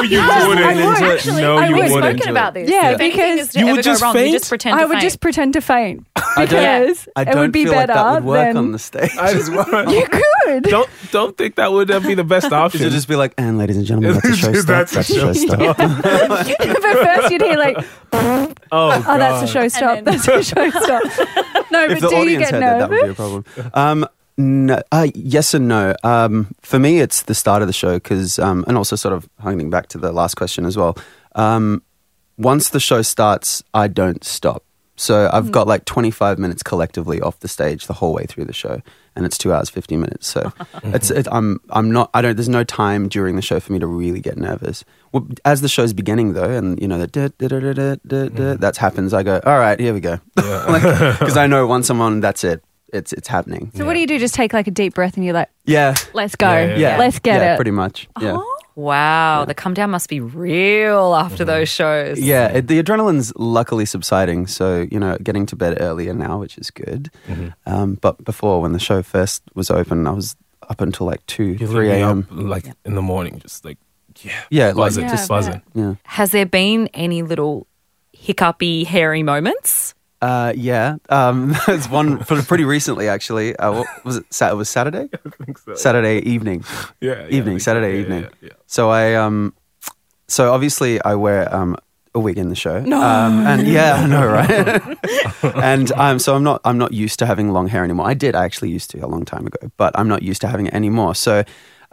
you 0.01 0.19
I 0.21 0.45
wouldn't. 0.47 0.65
I 0.65 0.85
would. 0.85 1.03
Actually, 1.03 1.41
no, 1.41 1.57
I 1.57 1.67
you 1.67 1.75
we've 1.75 1.91
wouldn't. 1.91 2.17
spoken 2.19 2.29
about 2.31 2.53
this. 2.53 2.69
Yeah, 2.69 2.91
If 2.91 2.99
anything 2.99 3.35
because 3.37 3.55
You 3.55 3.65
would 3.67 3.83
just 3.83 4.01
wrong, 4.01 4.13
you 4.15 4.21
faint? 4.21 4.33
just 4.33 4.49
pretend 4.49 4.75
I 4.77 4.81
to 4.81 4.87
would 4.87 4.93
faint. 4.95 5.03
just 5.03 5.19
pretend 5.21 5.53
to 5.53 5.61
faint 5.61 6.05
I 6.15 6.45
don't, 6.45 6.49
because 6.49 7.07
I 7.15 7.21
it 7.21 7.25
don't 7.25 7.37
would 7.37 7.51
be 7.53 7.63
feel 7.63 7.73
better 7.73 7.93
like 7.93 8.03
that 8.03 8.13
would 8.15 8.23
work 8.25 8.47
than 8.47 8.57
on 8.57 8.71
the 8.73 8.79
stage. 8.79 9.11
I 9.17 9.33
just 9.33 9.51
you 9.51 10.07
could. 10.07 10.63
don't 10.63 10.89
don't 11.11 11.37
think 11.37 11.55
that 11.55 11.71
would 11.71 11.89
uh, 11.91 11.99
be 12.01 12.13
the 12.15 12.23
best 12.23 12.45
option. 12.47 12.55
You 12.55 12.65
option. 12.65 12.79
should 12.81 12.91
just 12.91 13.07
be 13.07 13.15
like, 13.15 13.33
and 13.37 13.57
ladies 13.57 13.77
and 13.77 13.85
gentlemen, 13.85 14.13
that's 14.21 14.25
a 14.25 14.35
show 14.35 14.53
stop. 14.53 14.65
That's 14.89 14.91
a 14.91 14.95
That's 14.95 15.09
a 15.09 15.13
show 15.13 15.33
stop. 15.33 15.77
but 15.77 16.47
first 16.81 17.31
you'd 17.31 17.41
hear 17.41 17.57
like, 17.57 17.77
oh, 18.11 18.53
oh, 18.71 18.89
that's 19.17 19.43
a 19.43 19.45
God. 19.45 19.49
show 19.49 19.67
stop. 19.69 20.03
That's 20.03 20.27
a 20.27 20.43
show 20.43 20.69
stop. 20.71 21.03
No, 21.71 21.85
if 21.85 22.01
but 22.01 22.09
do 22.09 22.15
you 22.29 22.37
get 22.39 22.51
heard 22.51 22.61
that, 22.61 22.79
that 22.79 22.89
would 22.89 23.03
be 23.05 23.09
a 23.09 23.13
problem. 23.13 23.45
Um, 23.73 24.07
no, 24.37 24.81
uh, 24.91 25.07
yes 25.13 25.53
and 25.53 25.67
no. 25.67 25.95
Um, 26.03 26.53
for 26.61 26.79
me, 26.79 26.99
it's 26.99 27.23
the 27.23 27.35
start 27.35 27.61
of 27.61 27.67
the 27.67 27.73
show 27.73 27.93
because, 27.93 28.37
um, 28.39 28.65
and 28.67 28.77
also 28.77 28.95
sort 28.95 29.13
of 29.13 29.29
hanging 29.39 29.69
back 29.69 29.87
to 29.89 29.97
the 29.97 30.11
last 30.11 30.35
question 30.35 30.65
as 30.65 30.75
well. 30.75 30.97
Um, 31.35 31.83
once 32.37 32.69
the 32.69 32.79
show 32.79 33.01
starts, 33.01 33.63
I 33.73 33.87
don't 33.87 34.23
stop. 34.23 34.63
So 34.97 35.29
I've 35.31 35.51
got 35.51 35.67
like 35.67 35.83
25 35.85 36.39
minutes 36.39 36.63
collectively 36.63 37.19
off 37.19 37.39
the 37.41 37.49
stage 37.49 37.87
the 37.87 37.93
whole 37.93 38.13
way 38.13 38.25
through 38.25 38.45
the 38.45 38.53
show, 38.53 38.81
and 39.15 39.25
it's 39.25 39.37
two 39.37 39.51
hours 39.51 39.69
50 39.69 39.97
minutes. 39.97 40.25
So 40.27 40.53
it's 40.85 41.11
it, 41.11 41.27
I'm 41.31 41.59
I'm 41.69 41.91
not 41.91 42.09
I 42.13 42.21
don't. 42.21 42.35
There's 42.35 42.47
no 42.47 42.63
time 42.63 43.09
during 43.09 43.35
the 43.35 43.41
show 43.41 43.59
for 43.59 43.73
me 43.73 43.79
to 43.79 43.87
really 43.87 44.21
get 44.21 44.37
nervous. 44.37 44.85
Well, 45.11 45.27
as 45.43 45.59
the 45.59 45.67
show's 45.67 45.91
beginning 45.91 46.31
though, 46.31 46.49
and 46.49 46.81
you 46.81 46.87
know 46.87 46.97
the 46.97 47.07
da, 47.07 47.27
da, 47.37 47.47
da, 47.47 47.59
da, 47.59 47.73
da, 47.73 47.95
da, 48.07 48.29
da, 48.29 48.53
that 48.55 48.77
happens, 48.77 49.13
I 49.13 49.23
go, 49.23 49.41
all 49.45 49.59
right, 49.59 49.77
here 49.79 49.93
we 49.93 49.99
go, 49.99 50.19
because 50.35 51.35
I 51.37 51.47
know 51.47 51.67
once 51.67 51.89
I'm 51.89 51.99
on, 51.99 52.21
that's 52.21 52.45
it. 52.45 52.63
It's 52.95 53.13
it's 53.13 53.27
happening. 53.27 53.71
So 53.75 53.85
what 53.85 53.93
do 53.93 53.99
you 53.99 54.07
do? 54.07 54.17
Just 54.19 54.33
take 54.33 54.53
like 54.53 54.67
a 54.67 54.71
deep 54.71 54.95
breath 54.95 55.15
and 55.15 55.25
you're 55.25 55.33
like, 55.33 55.49
Yeah, 55.65 55.95
let's 56.13 56.35
go. 56.35 56.49
Yeah, 56.49 56.65
yeah, 56.65 56.77
yeah, 56.77 56.97
Let's 56.97 57.19
get 57.19 57.41
yeah, 57.41 57.53
it. 57.53 57.55
Pretty 57.57 57.71
much. 57.71 58.07
Yeah. 58.21 58.35
Uh-huh. 58.35 58.51
Wow, 58.75 59.45
the 59.45 59.53
come 59.53 59.73
down 59.73 59.91
must 59.91 60.09
be 60.09 60.19
real 60.19 61.15
after 61.15 61.43
mm-hmm. 61.43 61.45
those 61.45 61.69
shows. 61.69 62.19
Yeah, 62.19 62.47
it, 62.47 62.67
the 62.67 62.83
adrenaline's 62.83 63.31
luckily 63.37 63.85
subsiding, 63.85 64.47
so 64.47 64.85
you 64.91 64.99
know, 64.99 65.17
getting 65.23 65.45
to 65.45 65.55
bed 65.55 65.77
earlier 65.79 66.13
now, 66.13 66.39
which 66.39 66.57
is 66.57 66.71
good. 66.71 67.09
Mm-hmm. 67.27 67.49
Um, 67.65 67.95
but 67.95 68.21
before, 68.25 68.61
when 68.61 68.73
the 68.73 68.79
show 68.79 69.01
first 69.01 69.43
was 69.53 69.71
open, 69.71 70.05
I 70.07 70.11
was 70.11 70.35
up 70.69 70.81
until 70.81 71.07
like 71.07 71.25
two, 71.25 71.43
You're 71.43 71.69
three 71.69 71.87
literally 71.87 72.01
a.m. 72.01 72.27
up, 72.29 72.37
like 72.37 72.65
in 72.83 72.95
the 72.95 73.01
morning, 73.01 73.39
just 73.39 73.63
like 73.63 73.77
yeah, 74.21 74.41
Yeah, 74.49 74.65
like 74.67 74.75
buzzing, 74.75 75.05
Yeah, 75.05 75.11
just 75.11 75.31
I 75.31 75.35
buzzing. 75.35 75.61
Yeah, 75.73 75.95
Has 76.03 76.31
there 76.31 76.45
been 76.45 76.89
any 76.93 77.21
little 77.21 77.67
hiccupy, 78.11 78.83
hairy 78.83 79.23
moments? 79.23 79.93
Uh, 80.25 80.53
yeah. 80.55 80.97
Um, 81.09 81.55
there's 81.67 81.87
one 81.89 82.23
for 82.27 82.41
pretty 82.41 82.65
recently, 82.65 83.07
actually. 83.07 83.55
Uh, 83.55 83.71
what 83.73 83.87
was 84.05 84.17
it? 84.17 84.25
Sa- 84.33 84.49
it 84.49 84.57
was 84.57 84.69
Saturday. 84.69 85.07
Saturday 85.75 86.19
evening. 86.19 86.63
Yeah, 87.01 87.13
yeah, 87.21 87.25
evening, 87.37 87.43
think 87.45 87.61
so. 87.61 87.65
Saturday 87.71 87.93
Yeah, 87.95 88.01
evening. 88.01 88.21
yeah, 88.23 88.29
yeah. 88.49 88.49
So 88.67 88.89
I 88.89 89.13
um, 89.15 89.53
so 90.27 90.51
obviously 90.53 91.01
I 91.03 91.13
wear 91.15 91.53
um 91.55 91.75
a 92.15 92.19
wig 92.19 92.37
in 92.37 92.49
the 92.49 92.55
show. 92.55 92.79
No. 92.81 92.97
Um, 93.01 93.45
and 93.45 93.67
yeah, 93.67 93.93
I 94.03 94.07
know, 94.07 94.25
right? 94.25 94.81
and 95.63 95.91
um, 95.93 96.17
so 96.19 96.33
I'm 96.35 96.43
not 96.43 96.61
I'm 96.65 96.77
not 96.77 96.91
used 96.93 97.19
to 97.19 97.25
having 97.25 97.51
long 97.51 97.67
hair 97.67 97.83
anymore. 97.83 98.07
I 98.07 98.13
did 98.15 98.35
I 98.35 98.45
actually 98.45 98.71
used 98.71 98.89
to 98.91 98.99
a 99.05 99.07
long 99.07 99.25
time 99.25 99.45
ago, 99.45 99.69
but 99.77 99.91
I'm 99.99 100.07
not 100.07 100.23
used 100.23 100.41
to 100.41 100.47
having 100.47 100.67
it 100.67 100.73
anymore. 100.73 101.13
So. 101.15 101.43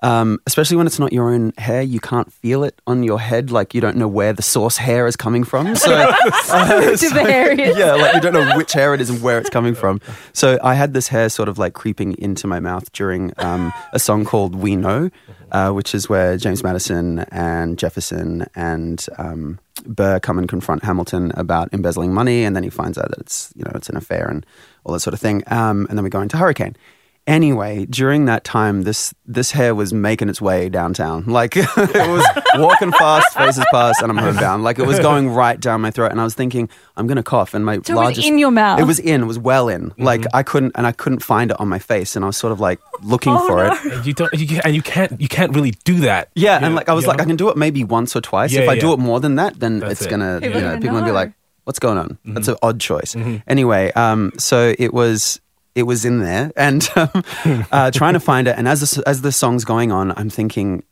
Um, 0.03 0.39
especially 0.47 0.77
when 0.77 0.87
it's 0.87 0.99
not 0.99 1.13
your 1.13 1.33
own 1.33 1.53
hair, 1.59 1.81
you 1.83 2.01
can't 2.01 2.33
feel 2.33 2.65
it 2.65 2.81
on 2.87 3.03
your 3.03 3.21
head. 3.21 3.51
Like 3.51 3.73
you 3.75 3.81
don't 3.81 3.97
know 3.97 4.09
where 4.09 4.33
the 4.33 4.43
source 4.43 4.77
hair 4.77 5.07
is 5.07 5.17
coming 5.17 5.45
from. 5.45 5.75
So, 5.83 5.93
uh, 5.95 6.97
To 6.97 7.09
the 7.11 7.21
hair 7.23 7.53
is. 7.59 7.77
yeah, 7.79 7.95
like 7.95 8.15
you 8.15 8.21
don't 8.21 8.33
know 8.35 8.57
which 8.57 8.73
hair 8.73 8.95
it 8.95 9.01
is 9.01 9.11
and 9.11 9.23
where 9.23 9.39
it's 9.39 9.51
coming 9.51 9.75
from. 9.75 10.01
So 10.33 10.59
I 10.63 10.75
had 10.75 10.93
this 10.93 11.09
hair 11.09 11.29
sort 11.29 11.49
of 11.49 11.57
like 11.59 11.73
creeping 11.75 12.17
into 12.19 12.47
my 12.47 12.61
mouth 12.61 12.91
during 12.93 13.33
um, 13.39 13.73
a 13.93 13.99
song 13.99 14.25
called 14.25 14.55
"We 14.57 14.77
Know," 14.77 15.11
uh, 15.53 15.71
which 15.71 15.95
is 15.95 16.09
where 16.09 16.37
James 16.37 16.63
Madison 16.63 17.21
and 17.31 17.79
Jefferson 17.79 18.47
and 18.55 19.07
um, 19.19 19.59
Burr 19.87 20.21
come 20.21 20.39
and 20.39 20.49
confront 20.49 20.85
Hamilton 20.85 21.33
about 21.37 21.73
embezzling 21.73 22.13
money, 22.13 22.45
and 22.45 22.55
then 22.57 22.63
he 22.65 22.71
finds 22.71 22.99
out 22.99 23.09
that 23.11 23.19
it's 23.19 23.53
you 23.57 23.65
know 23.65 23.73
it's 23.75 23.89
an 23.89 23.97
affair 23.97 24.29
and 24.29 24.45
all 24.85 24.93
that 24.93 25.01
sort 25.01 25.15
of 25.15 25.21
thing. 25.21 25.43
Um, 25.47 25.87
and 25.89 25.97
then 25.99 26.05
we 26.05 26.11
go 26.11 26.21
into 26.21 26.37
Hurricane. 26.37 26.77
Anyway, 27.25 27.87
during 27.87 28.25
that 28.25 28.43
time, 28.43 28.83
this 28.83 29.15
this 29.27 29.53
hair 29.53 29.77
was 29.77 29.93
making 29.95 30.29
its 30.29 30.41
way 30.41 30.69
downtown. 30.69 31.25
Like 31.27 31.57
it 31.57 31.67
was 31.77 32.27
walking 32.57 32.91
fast, 32.91 33.33
faces 33.37 33.65
past, 33.71 34.03
and 34.03 34.11
I'm 34.11 34.17
homebound. 34.19 34.65
Like 34.65 34.81
it 34.81 34.87
was 34.89 34.99
going 34.99 35.29
right 35.31 35.59
down 35.61 35.81
my 35.83 35.93
throat, 35.93 36.11
and 36.11 36.21
I 36.21 36.25
was 36.25 36.35
thinking, 36.35 36.69
I'm 36.97 37.07
gonna 37.07 37.23
cough. 37.23 37.55
And 37.55 37.65
my 37.65 37.75
So 37.75 37.79
it 37.79 37.89
was 37.91 37.95
largest 37.95 38.27
in 38.27 38.39
your 38.39 38.51
mouth? 38.51 38.81
It 38.81 38.85
was 38.85 38.99
in. 38.99 39.23
It 39.23 39.27
was 39.27 39.39
well 39.39 39.69
in. 39.69 39.93
Like 39.99 40.25
I 40.35 40.43
couldn't, 40.43 40.73
and 40.75 40.85
I 40.85 40.91
couldn't 40.91 41.21
find 41.21 41.53
it 41.53 41.61
on 41.61 41.69
my 41.69 41.79
face, 41.79 42.17
and 42.17 42.25
I 42.25 42.27
was 42.27 42.37
sort 42.37 42.53
of 42.53 42.59
like 42.59 42.81
looking 43.05 43.39
for 43.47 43.67
it. 43.67 43.73
And 43.85 44.05
you 44.05 44.15
don't, 44.15 44.33
you, 44.35 44.47
can- 44.49 44.63
and 44.65 44.75
you 44.75 44.83
can't, 44.83 45.21
you 45.21 45.29
can't 45.29 45.55
really 45.55 45.73
do 45.85 46.01
that. 46.01 46.29
Yeah, 46.35 46.59
You 46.59 46.67
and 46.67 46.75
know- 46.75 46.79
like 46.81 46.89
I 46.89 46.93
was 46.93 47.07
like, 47.07 47.19
know? 47.19 47.23
I 47.23 47.27
can 47.27 47.37
do 47.37 47.51
it 47.51 47.57
maybe 47.57 47.85
once 47.85 48.17
or 48.17 48.21
twice. 48.21 48.53
Yeah, 48.53 48.63
if 48.63 48.69
I 48.69 48.73
yeah. 48.75 48.81
do 48.81 48.93
it 48.95 48.99
more 48.99 49.21
than 49.21 49.37
that, 49.37 49.61
then 49.61 49.79
That's 49.79 49.93
it's 49.93 50.03
it. 50.07 50.11
gonna, 50.11 50.41
People 50.41 50.57
you 50.59 50.65
know, 50.65 50.73
don't 50.73 50.81
people 50.83 50.97
gonna 50.97 51.07
be 51.07 51.13
like, 51.13 51.33
"What's 51.65 51.79
going 51.79 51.99
on?" 51.99 52.09
Mm-hmm. 52.09 52.35
That's 52.35 52.49
an 52.49 52.57
odd 52.65 52.81
choice. 52.81 53.15
Anyway, 53.47 53.93
um, 53.93 54.33
so 54.39 54.75
it 54.77 54.93
was, 54.93 55.41
it 55.75 55.85
was 55.85 56.05
in 56.05 56.21
there, 56.21 56.53
and 56.57 56.89
um, 56.97 57.25
uh, 57.73 57.91
trying 57.91 58.15
to 58.15 58.21
find 58.21 58.49
it. 58.49 58.57
And 58.59 58.69
as 58.69 58.99
as 58.99 59.23
the 59.23 59.33
song's 59.33 59.65
going 59.65 59.93
on, 59.93 60.13
I'm 60.17 60.31
thinking, 60.31 60.85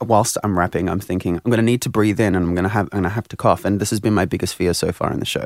whilst 0.00 0.38
I'm 0.44 0.58
rapping, 0.58 0.88
I'm 0.88 1.00
thinking, 1.00 1.40
I'm 1.44 1.50
gonna 1.50 1.62
need 1.62 1.82
to 1.82 1.90
breathe 1.90 2.20
in, 2.20 2.34
and 2.34 2.44
I'm 2.46 2.54
gonna 2.54 2.68
have, 2.68 2.88
I'm 2.92 2.98
gonna 2.98 3.08
have 3.08 3.28
to 3.28 3.36
cough. 3.36 3.64
And 3.64 3.80
this 3.80 3.90
has 3.90 4.00
been 4.00 4.14
my 4.14 4.24
biggest 4.24 4.54
fear 4.54 4.74
so 4.74 4.92
far 4.92 5.12
in 5.12 5.20
the 5.20 5.26
show. 5.26 5.44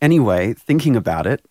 Anyway, 0.00 0.54
thinking 0.54 0.96
about 0.96 1.26
it, 1.26 1.44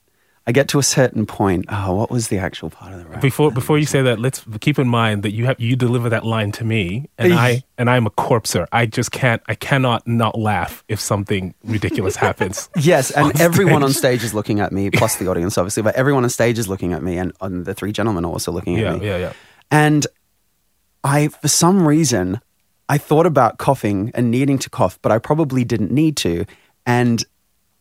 I 0.47 0.51
get 0.51 0.67
to 0.69 0.79
a 0.79 0.83
certain 0.83 1.25
point. 1.25 1.65
Oh, 1.69 1.95
what 1.95 2.11
was 2.11 2.27
the 2.27 2.37
actual 2.37 2.69
part 2.69 2.93
of 2.93 2.99
the 2.99 3.05
rap? 3.07 3.19
Before 3.21 3.51
before 3.51 3.79
you 3.79 3.85
say 3.85 4.03
that, 4.03 4.19
let's 4.19 4.45
keep 4.61 4.77
in 4.77 4.87
mind 4.87 5.23
that 5.23 5.31
you 5.31 5.45
have 5.45 5.59
you 5.59 5.75
deliver 5.75 6.07
that 6.09 6.23
line 6.23 6.51
to 6.53 6.63
me, 6.63 7.09
and 7.17 7.33
I 7.33 7.63
and 7.79 7.89
I'm 7.89 8.05
a 8.05 8.11
corpser. 8.11 8.67
I 8.71 8.85
just 8.85 9.11
can't. 9.11 9.41
I 9.47 9.55
cannot 9.55 10.07
not 10.07 10.37
laugh 10.37 10.83
if 10.87 10.99
something 10.99 11.55
ridiculous 11.63 12.15
happens. 12.15 12.69
Yes, 12.77 13.09
and 13.09 13.25
on 13.33 13.41
everyone 13.41 13.81
on 13.81 13.91
stage. 13.91 14.23
is 14.23 14.33
looking 14.35 14.59
at 14.59 14.71
me, 14.71 14.91
plus 14.91 15.15
the 15.15 15.27
audience, 15.27 15.57
obviously, 15.57 15.81
but 15.81 15.95
everyone 15.95 16.23
on 16.23 16.29
stage 16.29 16.59
is 16.59 16.67
looking 16.67 16.93
at 16.93 17.01
me, 17.01 17.17
and, 17.17 17.33
and 17.41 17.65
the 17.65 17.73
three 17.73 17.91
gentlemen 17.91 18.23
are 18.25 18.31
also 18.31 18.51
looking 18.51 18.77
Yeah, 18.77 18.93
at 18.93 18.99
me. 18.99 19.07
yeah, 19.07 19.17
yeah. 19.17 19.33
And 19.71 20.05
I, 21.03 21.29
for 21.29 21.47
some 21.47 21.87
reason, 21.87 22.39
I 22.87 22.99
thought 22.99 23.25
about 23.25 23.57
coughing 23.57 24.11
and 24.13 24.29
needing 24.29 24.59
to 24.59 24.69
cough, 24.69 24.99
but 25.01 25.11
I 25.11 25.17
probably 25.17 25.63
didn't 25.63 25.91
need 25.91 26.17
to. 26.17 26.45
And 26.85 27.23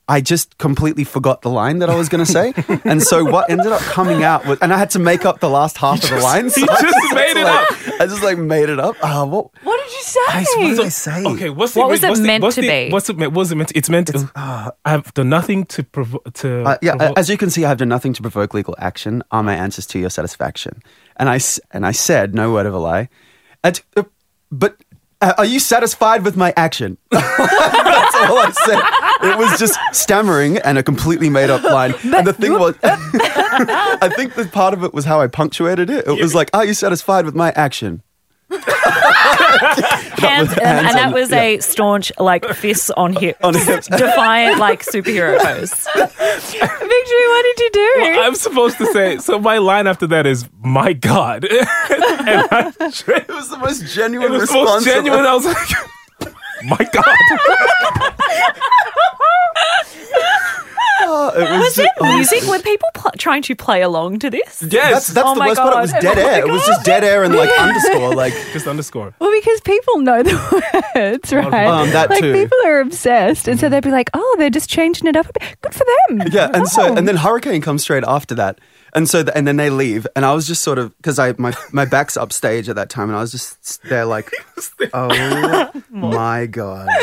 I 0.06 0.20
just 0.20 0.58
completely 0.58 1.04
forgot 1.04 1.40
the 1.40 1.48
line 1.48 1.78
that 1.78 1.88
I 1.88 1.94
was 1.94 2.10
going 2.10 2.22
to 2.22 2.30
say. 2.30 2.52
and 2.84 3.02
so 3.02 3.24
what 3.24 3.48
ended 3.48 3.68
up 3.72 3.80
coming 3.80 4.22
out 4.22 4.44
was, 4.46 4.58
and 4.60 4.70
I 4.72 4.76
had 4.76 4.90
to 4.90 4.98
make 4.98 5.24
up 5.24 5.40
the 5.40 5.48
last 5.48 5.78
half 5.78 6.04
of 6.04 6.10
the 6.10 6.18
line. 6.20 6.50
So 6.50 6.60
you 6.60 6.66
I 6.70 6.80
just 6.82 6.94
had 7.08 7.14
made 7.14 7.36
it 7.40 7.44
like- 7.44 7.70
up. 7.72 8.00
I 8.00 8.06
just 8.06 8.22
like 8.22 8.36
made 8.38 8.68
it 8.68 8.78
up. 8.78 8.96
Ah, 9.02 9.24
what? 9.24 9.48
What 9.62 9.82
did 9.82 9.92
you 9.96 10.02
say? 10.02 10.20
What 10.60 10.76
did 10.76 10.80
I 10.80 10.88
say? 10.88 11.24
Okay, 11.24 11.48
what's 11.48 11.72
the, 11.72 11.80
What 11.80 11.88
was 11.88 12.02
it 12.04 12.08
what's 12.08 12.20
the- 12.20 12.26
meant 12.26 12.42
what's 12.42 12.54
to 12.56 12.60
the- 12.60 12.68
be? 12.68 12.92
What's 12.92 13.08
it 13.08 13.16
meant? 13.16 13.32
What's 13.32 13.50
it 13.50 13.54
meant? 13.54 13.68
To, 13.70 13.78
it's 13.78 13.88
meant 13.88 14.06
to. 14.08 14.74
I've 14.84 15.14
done 15.14 15.30
nothing 15.30 15.64
to 15.66 15.82
provo- 15.82 16.20
to. 16.34 16.64
Uh, 16.64 16.78
yeah, 16.82 16.96
provo- 16.96 17.14
as 17.16 17.30
you 17.30 17.38
can 17.38 17.48
see, 17.48 17.64
I've 17.64 17.78
done 17.78 17.88
nothing 17.88 18.12
to 18.12 18.20
provoke 18.22 18.52
legal 18.52 18.74
action. 18.78 19.22
Are 19.30 19.42
my 19.42 19.54
answers 19.54 19.86
to 19.86 19.98
your 19.98 20.10
satisfaction? 20.10 20.82
And 21.16 21.28
I 21.30 21.36
s- 21.36 21.60
and 21.70 21.86
I 21.86 21.92
said, 21.92 22.34
no 22.34 22.52
word 22.52 22.66
of 22.66 22.74
a 22.74 22.78
lie. 22.78 23.08
And, 23.62 23.80
uh, 23.96 24.02
but 24.52 24.76
uh, 25.22 25.32
are 25.38 25.46
you 25.46 25.60
satisfied 25.60 26.24
with 26.24 26.36
my 26.36 26.52
action? 26.56 26.98
That's 27.10 28.16
all 28.28 28.38
I 28.38 28.50
said. 28.66 28.82
It 29.34 29.38
was 29.38 29.58
just 29.58 29.78
stammering 29.92 30.58
and 30.58 30.78
a 30.78 30.82
completely 30.82 31.28
made 31.30 31.50
up 31.50 31.62
line. 31.64 31.94
and 32.04 32.26
the 32.26 32.32
thing 32.32 32.52
was, 32.52 32.76
I 32.82 34.12
think 34.16 34.34
the 34.34 34.46
part 34.46 34.74
of 34.74 34.84
it 34.84 34.94
was 34.94 35.04
how 35.04 35.20
I 35.20 35.26
punctuated 35.26 35.90
it. 35.90 36.06
It 36.06 36.20
was 36.22 36.34
like, 36.34 36.50
are 36.54 36.64
you 36.64 36.74
satisfied 36.74 37.24
with 37.24 37.34
my 37.34 37.50
action? 37.52 38.02
Hands, 38.50 38.62
and, 40.52 40.58
hands 40.58 40.58
and 40.58 40.86
that 40.96 41.06
on- 41.08 41.12
was 41.12 41.32
a 41.32 41.58
staunch, 41.58 42.12
like 42.18 42.44
fists 42.50 42.90
on 42.90 43.14
hips, 43.14 43.38
On 43.42 43.54
hips. 43.54 43.88
defiant, 43.88 44.58
like 44.58 44.84
superhero 44.84 45.38
pose. 45.40 45.72
Victory, 45.94 47.28
what 47.28 47.42
did 47.42 47.58
you 47.58 47.70
do? 47.72 47.92
Well, 47.98 48.28
I'm 48.28 48.34
supposed 48.34 48.78
to 48.78 48.86
say. 48.92 49.18
So 49.18 49.38
my 49.38 49.58
line 49.58 49.86
after 49.86 50.06
that 50.08 50.26
is, 50.26 50.48
"My 50.62 50.92
God," 50.92 51.44
and 51.44 51.66
I, 51.70 52.72
It 52.78 53.28
was 53.28 53.48
the 53.50 53.58
most 53.58 53.86
genuine 53.92 54.28
it 54.28 54.32
was 54.32 54.42
response. 54.42 54.70
most 54.70 54.84
genuine. 54.86 55.24
I 55.24 55.34
was 55.34 55.44
like, 55.46 56.34
"My 56.64 56.88
God." 56.92 57.16
Oh, 61.06 61.32
it 61.36 61.40
was, 61.50 61.60
Was 61.60 61.74
ju- 61.74 61.82
it 61.82 61.90
oh, 62.00 62.16
music? 62.16 62.42
Were 62.48 62.58
people 62.60 62.88
pl- 62.94 63.10
trying 63.18 63.42
to 63.42 63.54
play 63.56 63.82
along 63.82 64.20
to 64.20 64.30
this? 64.30 64.62
Yes, 64.62 64.90
That's, 64.90 65.06
that's 65.08 65.26
Oh 65.28 65.34
the 65.34 65.40
my 65.40 65.48
worst 65.48 65.60
part. 65.60 65.74
It 65.76 65.80
was 65.80 65.92
dead 66.00 66.18
Oh 66.18 66.22
my 66.22 66.30
air. 66.32 66.46
It 66.46 66.50
was 66.50 66.66
just 66.66 66.84
dead 66.84 67.04
air 67.04 67.24
and 67.24 67.34
like 67.34 67.50
underscore. 67.58 68.14
Like 68.24 68.32
just 68.52 68.66
underscore. 68.66 69.12
Well, 69.18 69.32
because 69.32 69.60
people 69.62 69.98
know 70.00 70.22
the 70.22 70.82
words, 70.94 71.32
right? 71.32 71.66
Um, 71.66 71.90
that 71.90 72.10
like 72.10 72.22
too. 72.22 72.32
people 72.32 72.56
are 72.64 72.80
obsessed, 72.80 73.48
and 73.48 73.58
so 73.58 73.68
they'd 73.68 73.82
be 73.82 73.90
like, 73.90 74.08
"Oh, 74.14 74.36
they're 74.38 74.50
just 74.50 74.70
changing 74.70 75.08
it 75.08 75.16
up 75.16 75.28
a 75.28 75.32
bit. 75.38 75.56
Good 75.62 75.74
for 75.74 75.84
them." 76.08 76.28
Yeah, 76.32 76.50
and 76.54 76.66
so 76.68 76.94
and 76.96 77.06
then 77.08 77.16
Hurricane 77.16 77.60
comes 77.60 77.82
straight 77.82 78.04
after 78.06 78.34
that, 78.36 78.60
and 78.94 79.08
so 79.08 79.22
the, 79.22 79.36
and 79.36 79.46
then 79.46 79.56
they 79.56 79.70
leave, 79.70 80.06
and 80.14 80.24
I 80.24 80.34
was 80.34 80.46
just 80.46 80.62
sort 80.62 80.78
of 80.78 80.96
because 80.98 81.18
I 81.18 81.34
my 81.38 81.54
my 81.72 81.84
back's 81.84 82.16
upstage 82.16 82.68
at 82.68 82.76
that 82.76 82.90
time, 82.90 83.08
and 83.08 83.16
I 83.16 83.20
was 83.20 83.32
just 83.32 83.82
there 83.84 84.04
like, 84.04 84.30
oh 84.92 85.70
my 85.90 86.46
god. 86.46 86.88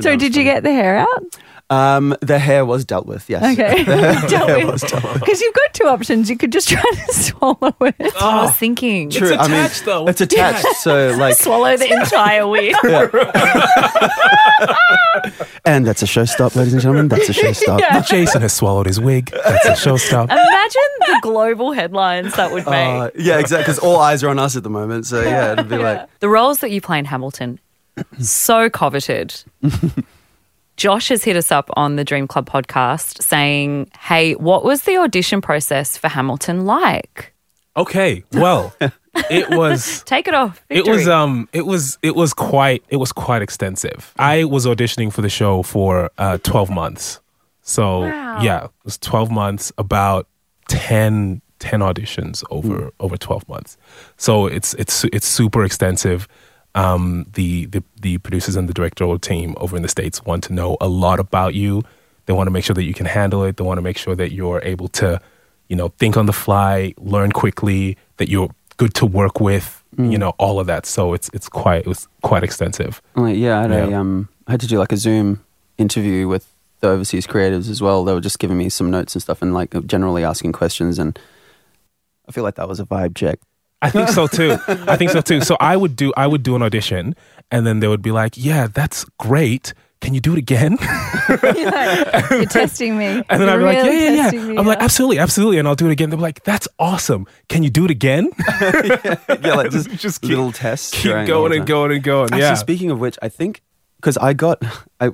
So, 0.00 0.16
did 0.16 0.34
you 0.34 0.44
get 0.44 0.62
the 0.62 0.72
hair 0.72 0.98
out? 0.98 1.38
Um, 1.70 2.14
the 2.20 2.38
hair 2.38 2.64
was 2.66 2.84
dealt 2.84 3.06
with. 3.06 3.28
Yes. 3.28 3.42
Okay, 3.58 3.82
hair 3.84 4.66
was 4.66 4.82
dealt 4.82 5.02
with. 5.02 5.14
because 5.20 5.40
you've 5.40 5.54
got 5.54 5.72
two 5.74 5.86
options. 5.86 6.28
You 6.28 6.36
could 6.36 6.52
just 6.52 6.68
try 6.68 6.82
to 6.82 7.12
swallow 7.14 7.74
it. 7.80 7.96
I 8.20 8.44
was 8.44 8.54
thinking, 8.56 9.08
True. 9.10 9.32
It's 9.32 9.38
I 9.42 9.48
mean, 9.48 9.56
attached, 9.60 9.84
though. 9.86 10.06
it's 10.06 10.20
attached. 10.20 10.66
So 10.76 11.14
like, 11.18 11.36
swallow 11.36 11.76
the 11.76 11.90
entire 11.90 12.46
wig. 12.46 12.74
and 15.64 15.86
that's 15.86 16.02
a 16.02 16.06
show 16.06 16.24
stop, 16.24 16.54
ladies 16.54 16.74
and 16.74 16.82
gentlemen. 16.82 17.08
That's 17.08 17.28
a 17.28 17.32
show 17.32 17.52
stop. 17.52 17.80
Jason 18.06 18.42
has 18.42 18.52
swallowed 18.52 18.86
his 18.86 19.00
wig. 19.00 19.30
That's 19.30 19.66
a 19.66 19.88
showstop. 19.88 20.24
Imagine 20.30 20.82
the 21.00 21.18
global 21.22 21.72
headlines 21.72 22.34
that 22.36 22.52
would 22.52 22.66
make. 22.66 22.88
Uh, 22.88 23.10
yeah, 23.16 23.38
exactly. 23.38 23.62
Because 23.64 23.78
all 23.78 23.96
eyes 23.96 24.22
are 24.22 24.28
on 24.28 24.38
us 24.38 24.56
at 24.56 24.62
the 24.62 24.70
moment. 24.70 25.06
So 25.06 25.22
yeah, 25.22 25.52
it'd 25.52 25.68
be 25.68 25.78
like, 25.78 26.08
The 26.20 26.28
roles 26.28 26.58
that 26.60 26.70
you 26.70 26.80
play 26.80 26.98
in 26.98 27.04
Hamilton, 27.06 27.58
so 28.20 28.68
coveted. 28.70 29.34
Josh 30.76 31.08
has 31.08 31.22
hit 31.24 31.36
us 31.36 31.52
up 31.52 31.70
on 31.76 31.96
the 31.96 32.04
Dream 32.04 32.26
Club 32.26 32.48
podcast 32.48 33.22
saying, 33.22 33.90
Hey, 33.98 34.34
what 34.34 34.64
was 34.64 34.82
the 34.82 34.96
audition 34.98 35.40
process 35.40 35.96
for 35.96 36.08
Hamilton 36.08 36.64
like? 36.66 37.32
Okay, 37.76 38.22
well, 38.32 38.74
it 39.30 39.50
was. 39.50 40.02
Take 40.04 40.28
it 40.28 40.34
off. 40.34 40.62
It 40.68 40.86
was 40.86 41.08
um 41.08 41.48
it 41.52 41.66
was 41.66 41.98
it 42.02 42.14
was 42.14 42.32
quite 42.32 42.84
it 42.88 42.96
was 42.96 43.12
quite 43.12 43.42
extensive. 43.42 44.12
I 44.18 44.44
was 44.44 44.66
auditioning 44.66 45.12
for 45.12 45.22
the 45.22 45.28
show 45.28 45.62
for 45.62 46.10
uh 46.18 46.38
12 46.42 46.70
months. 46.70 47.20
So 47.62 48.00
Wow. 48.02 48.42
yeah, 48.42 48.64
it 48.66 48.70
was 48.84 48.98
12 48.98 49.30
months 49.30 49.72
about 49.78 50.28
10 50.68 51.40
10 51.60 51.80
auditions 51.80 52.44
over 52.50 52.90
over 53.00 53.16
12 53.16 53.48
months. 53.48 53.76
So 54.16 54.46
it's 54.46 54.74
it's 54.74 55.04
it's 55.04 55.26
super 55.26 55.64
extensive. 55.64 56.28
Um 56.74 57.26
the 57.34 57.66
the 57.66 57.82
the 58.00 58.18
producers 58.18 58.56
and 58.56 58.68
the 58.68 58.74
directorial 58.74 59.18
team 59.18 59.54
over 59.58 59.76
in 59.76 59.82
the 59.82 59.88
states 59.88 60.24
want 60.24 60.44
to 60.44 60.52
know 60.52 60.76
a 60.80 60.88
lot 60.88 61.20
about 61.20 61.54
you. 61.54 61.82
They 62.26 62.32
want 62.32 62.46
to 62.46 62.50
make 62.50 62.64
sure 62.64 62.74
that 62.74 62.84
you 62.84 62.94
can 62.94 63.06
handle 63.06 63.44
it. 63.44 63.56
They 63.56 63.64
want 63.64 63.78
to 63.78 63.82
make 63.82 63.98
sure 63.98 64.14
that 64.16 64.32
you're 64.32 64.60
able 64.64 64.88
to 64.88 65.20
you 65.68 65.76
know, 65.76 65.88
think 65.98 66.16
on 66.16 66.26
the 66.26 66.32
fly, 66.32 66.94
learn 66.98 67.32
quickly, 67.32 67.96
that 68.18 68.28
you're 68.28 68.50
good 68.76 68.94
to 68.94 69.06
work 69.06 69.40
with, 69.40 69.82
you 69.96 70.18
know, 70.18 70.30
all 70.38 70.60
of 70.60 70.66
that. 70.66 70.86
So 70.86 71.14
it's 71.14 71.30
it's 71.32 71.48
quite 71.48 71.82
it 71.82 71.86
was 71.86 72.08
quite 72.22 72.42
extensive. 72.44 73.00
Like, 73.14 73.36
yeah, 73.36 73.58
I 73.58 73.62
had, 73.62 73.70
A, 73.70 73.94
um, 73.94 74.28
I 74.46 74.52
had 74.52 74.60
to 74.60 74.66
do 74.66 74.78
like 74.78 74.92
a 74.92 74.96
Zoom 74.96 75.44
interview 75.78 76.28
with 76.28 76.52
the 76.80 76.88
overseas 76.88 77.26
creatives 77.26 77.70
as 77.70 77.80
well. 77.80 78.04
They 78.04 78.12
were 78.12 78.20
just 78.20 78.38
giving 78.38 78.58
me 78.58 78.68
some 78.68 78.90
notes 78.90 79.14
and 79.14 79.22
stuff 79.22 79.40
and 79.42 79.54
like 79.54 79.74
generally 79.86 80.24
asking 80.24 80.52
questions. 80.52 80.98
And 80.98 81.18
I 82.28 82.32
feel 82.32 82.44
like 82.44 82.56
that 82.56 82.68
was 82.68 82.80
a 82.80 82.84
vibe 82.84 83.14
check. 83.14 83.38
I 83.84 83.90
think 83.90 84.08
so 84.08 84.26
too. 84.26 84.56
I 84.68 84.96
think 84.96 85.10
so 85.10 85.20
too. 85.20 85.40
So 85.40 85.56
I 85.60 85.76
would 85.76 85.96
do 85.96 86.12
I 86.16 86.26
would 86.26 86.42
do 86.42 86.56
an 86.56 86.62
audition 86.62 87.14
and 87.50 87.66
then 87.66 87.80
they 87.80 87.88
would 87.88 88.02
be 88.02 88.10
like, 88.10 88.34
"Yeah, 88.36 88.68
that's 88.72 89.04
great. 89.18 89.74
Can 90.00 90.12
you 90.14 90.20
do 90.20 90.32
it 90.32 90.38
again?" 90.38 90.76
You're 91.28 92.46
testing 92.46 92.98
me. 92.98 93.06
And 93.06 93.24
then 93.28 93.40
You're 93.40 93.50
I'd 93.50 93.58
be 93.58 93.64
like, 93.64 93.76
"Yeah, 93.76 93.92
yeah, 93.92 94.30
yeah." 94.32 94.44
me 94.44 94.56
I'm 94.58 94.66
like, 94.66 94.80
"Absolutely, 94.80 95.18
absolutely." 95.18 95.58
And 95.58 95.68
I'll 95.68 95.74
do 95.74 95.86
it 95.86 95.92
again. 95.92 96.10
They're 96.10 96.18
like, 96.18 96.42
"That's 96.44 96.68
awesome. 96.78 97.26
Can 97.48 97.62
you 97.62 97.70
do 97.70 97.84
it 97.84 97.90
again?" 97.90 98.30
yeah, 98.60 99.54
like 99.54 99.70
just, 99.70 99.90
Just 99.90 100.20
keep- 100.20 100.30
little 100.30 100.52
tests. 100.52 100.90
Keep 101.00 101.26
going 101.26 101.52
and 101.52 101.66
going 101.66 101.92
and 101.92 102.02
going. 102.02 102.24
Actually, 102.24 102.40
yeah. 102.40 102.54
speaking 102.54 102.90
of 102.90 102.98
which, 103.00 103.18
I 103.22 103.28
think 103.28 103.62
because 103.96 104.16
I 104.18 104.32
got, 104.34 104.62
I 105.00 105.10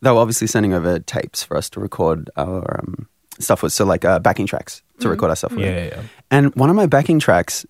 they 0.00 0.10
were 0.10 0.18
obviously 0.18 0.46
sending 0.48 0.74
over 0.74 0.98
tapes 0.98 1.42
for 1.44 1.56
us 1.56 1.70
to 1.70 1.80
record 1.80 2.28
our 2.36 2.80
um, 2.80 3.08
stuff 3.38 3.62
with, 3.62 3.72
so 3.72 3.84
like 3.84 4.04
uh, 4.04 4.18
backing 4.18 4.46
tracks 4.46 4.82
to 5.00 5.08
record 5.08 5.30
our 5.30 5.36
stuff 5.36 5.52
with. 5.52 5.64
yeah, 5.64 5.76
yeah, 5.76 5.86
yeah. 5.86 6.02
And 6.30 6.54
one 6.56 6.70
of 6.70 6.76
my 6.76 6.86
backing 6.86 7.18
tracks, 7.18 7.64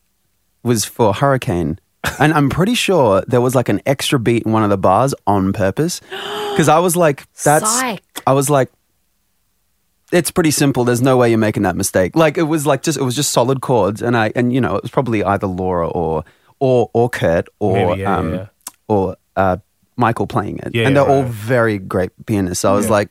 was 0.63 0.85
for 0.85 1.13
Hurricane. 1.15 1.79
And 2.19 2.33
I'm 2.33 2.51
pretty 2.51 2.75
sure 2.75 3.23
there 3.29 3.41
was 3.41 3.55
like 3.55 3.69
an 3.69 3.81
extra 3.87 4.19
beat 4.19 4.43
in 4.45 4.53
one 4.53 4.65
of 4.65 4.71
the 4.71 4.77
bars 4.79 5.15
on 5.27 5.53
purpose. 5.53 6.01
Because 6.11 6.69
I 6.69 6.79
was 6.81 6.97
like, 6.97 7.25
that's. 7.45 7.71
Psych. 7.71 8.03
I 8.27 8.33
was 8.33 8.51
like, 8.51 8.71
it's 10.11 10.31
pretty 10.31 10.51
simple. 10.51 10.85
There's 10.85 11.01
no 11.01 11.17
way 11.17 11.31
you're 11.31 11.39
making 11.39 11.63
that 11.63 11.77
mistake. 11.77 12.15
Like 12.17 12.37
it 12.37 12.43
was 12.43 12.67
like 12.67 12.83
just 12.83 12.99
it 12.99 13.03
was 13.03 13.17
just 13.17 13.31
solid 13.31 13.61
chords, 13.63 14.03
and 14.03 14.17
I 14.17 14.31
and 14.37 14.53
you 14.53 14.61
know 14.61 14.77
it 14.77 14.83
was 14.83 14.91
probably 14.91 15.25
either 15.25 15.47
Laura 15.47 15.89
or 15.89 16.25
or 16.61 16.91
or 16.93 17.09
Kurt 17.09 17.49
or 17.61 17.89
Maybe, 17.89 18.01
yeah, 18.03 18.17
um 18.19 18.31
yeah, 18.31 18.37
yeah. 18.41 18.47
or 18.89 19.17
uh, 19.37 19.57
Michael 19.97 20.27
playing 20.27 20.59
it, 20.59 20.75
Yeah, 20.75 20.87
and 20.87 20.97
they're 20.97 21.09
all 21.09 21.23
very 21.23 21.79
great 21.79 22.11
pianists. 22.27 22.61
So 22.63 22.73
I 22.73 22.77
was 22.77 22.87
Yeah. 22.87 22.93
like, 22.93 23.11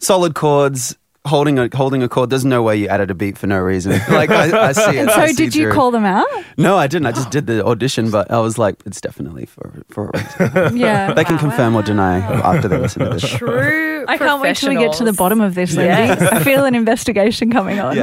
solid 0.00 0.34
chords. 0.34 0.96
Holding 1.28 1.58
a 1.58 1.68
holding 1.74 2.02
a 2.02 2.08
chord. 2.08 2.30
There's 2.30 2.44
no 2.44 2.62
way 2.62 2.76
you 2.76 2.88
added 2.88 3.10
a 3.10 3.14
beat 3.14 3.36
for 3.38 3.46
no 3.46 3.58
reason. 3.58 4.00
Like 4.08 4.30
I, 4.30 4.68
I 4.68 4.72
see 4.72 4.96
it. 4.96 4.96
And 4.96 5.10
so, 5.10 5.26
see 5.26 5.32
did 5.34 5.54
you 5.54 5.64
through 5.64 5.72
call 5.74 5.90
them 5.90 6.04
out? 6.04 6.26
No, 6.56 6.76
I 6.76 6.86
didn't. 6.86 7.06
I 7.06 7.12
just 7.12 7.30
did 7.30 7.46
the 7.46 7.64
audition, 7.64 8.10
but 8.10 8.30
I 8.30 8.40
was 8.40 8.58
like, 8.58 8.76
it's 8.86 9.00
definitely 9.00 9.46
for 9.46 9.84
for 9.90 10.10
a 10.12 10.18
reason. 10.18 10.76
Yeah. 10.78 11.12
They 11.12 11.24
can 11.24 11.38
confirm 11.38 11.76
or 11.76 11.82
deny 11.82 12.18
after 12.18 12.66
they 12.68 12.78
listen 12.78 13.04
to 13.04 13.10
this. 13.10 13.28
True. 13.28 14.04
I 14.08 14.16
can't 14.18 14.40
wait 14.40 14.56
till 14.56 14.70
we 14.70 14.76
get 14.76 14.94
to 14.94 15.04
the 15.04 15.12
bottom 15.12 15.40
of 15.40 15.54
this, 15.54 15.74
Lindy. 15.76 15.88
Yes. 15.88 16.22
I 16.32 16.42
feel 16.42 16.64
an 16.64 16.74
investigation 16.74 17.52
coming 17.52 17.78
on. 17.78 17.96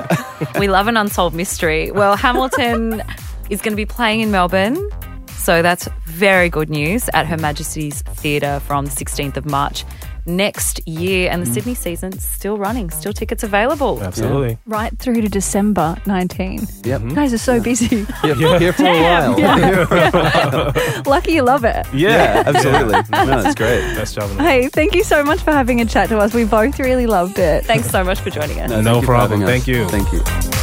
We 0.60 0.68
love 0.68 0.88
an 0.88 0.96
unsolved 0.96 1.36
mystery. 1.36 1.92
Well, 1.92 2.16
Hamilton 2.16 3.02
is 3.50 3.62
going 3.62 3.72
to 3.74 3.78
be 3.78 3.86
playing 3.86 4.22
in 4.22 4.32
Melbourne. 4.32 4.78
So 5.38 5.62
that's 5.62 5.88
very 6.06 6.50
good 6.50 6.70
news 6.70 7.10
at 7.14 7.26
Her 7.28 7.38
Majesty's 7.38 8.02
Theatre 8.04 8.60
from 8.62 8.86
the 8.86 8.92
16th 8.92 9.38
of 9.38 9.46
March 9.46 9.84
next 10.26 10.86
year. 10.88 11.30
And 11.32 11.42
the 11.46 11.50
mm. 11.50 11.54
Sydney 11.54 11.76
season's 11.76 12.24
still 12.24 12.58
running, 12.58 12.90
still 12.90 13.14
tickets 13.14 13.44
available. 13.44 14.02
Absolutely. 14.02 14.58
Right 14.66 14.98
through 14.98 15.22
to 15.22 15.30
December 15.30 15.96
19. 16.06 16.68
Yep. 16.84 17.02
You 17.02 17.16
guys 17.16 17.34
are 17.34 17.38
so 17.38 17.62
busy. 17.62 18.06
Here, 18.22 18.60
here 18.60 18.74
for 18.74 18.84
a 18.86 19.02
while. 19.02 20.74
Lucky 21.06 21.34
you 21.34 21.44
love 21.44 21.64
it. 21.64 21.86
Yeah, 21.94 22.44
absolutely. 22.46 22.96
No, 23.26 23.42
that's 23.42 23.56
great. 23.56 23.82
Best 23.96 24.16
job 24.16 24.30
Hey, 24.40 24.68
thank 24.70 24.94
you 24.94 25.04
so 25.04 25.24
much 25.24 25.42
for 25.42 25.52
having 25.52 25.82
a 25.82 25.86
chat 25.86 26.10
to 26.10 26.18
us. 26.18 26.34
We 26.34 26.44
both 26.46 26.80
really 26.80 27.08
loved 27.08 27.40
it. 27.40 27.66
Thanks 27.66 27.90
so 27.90 28.04
much 28.04 28.20
for 28.20 28.30
joining 28.30 28.60
us. 28.60 28.70
No 28.70 28.96
thank 28.96 29.06
problem. 29.06 29.42
having 29.42 29.44
us. 29.44 29.50
Thank 29.50 29.68
you. 29.68 29.88
Thank 29.90 30.12
you. 30.12 30.55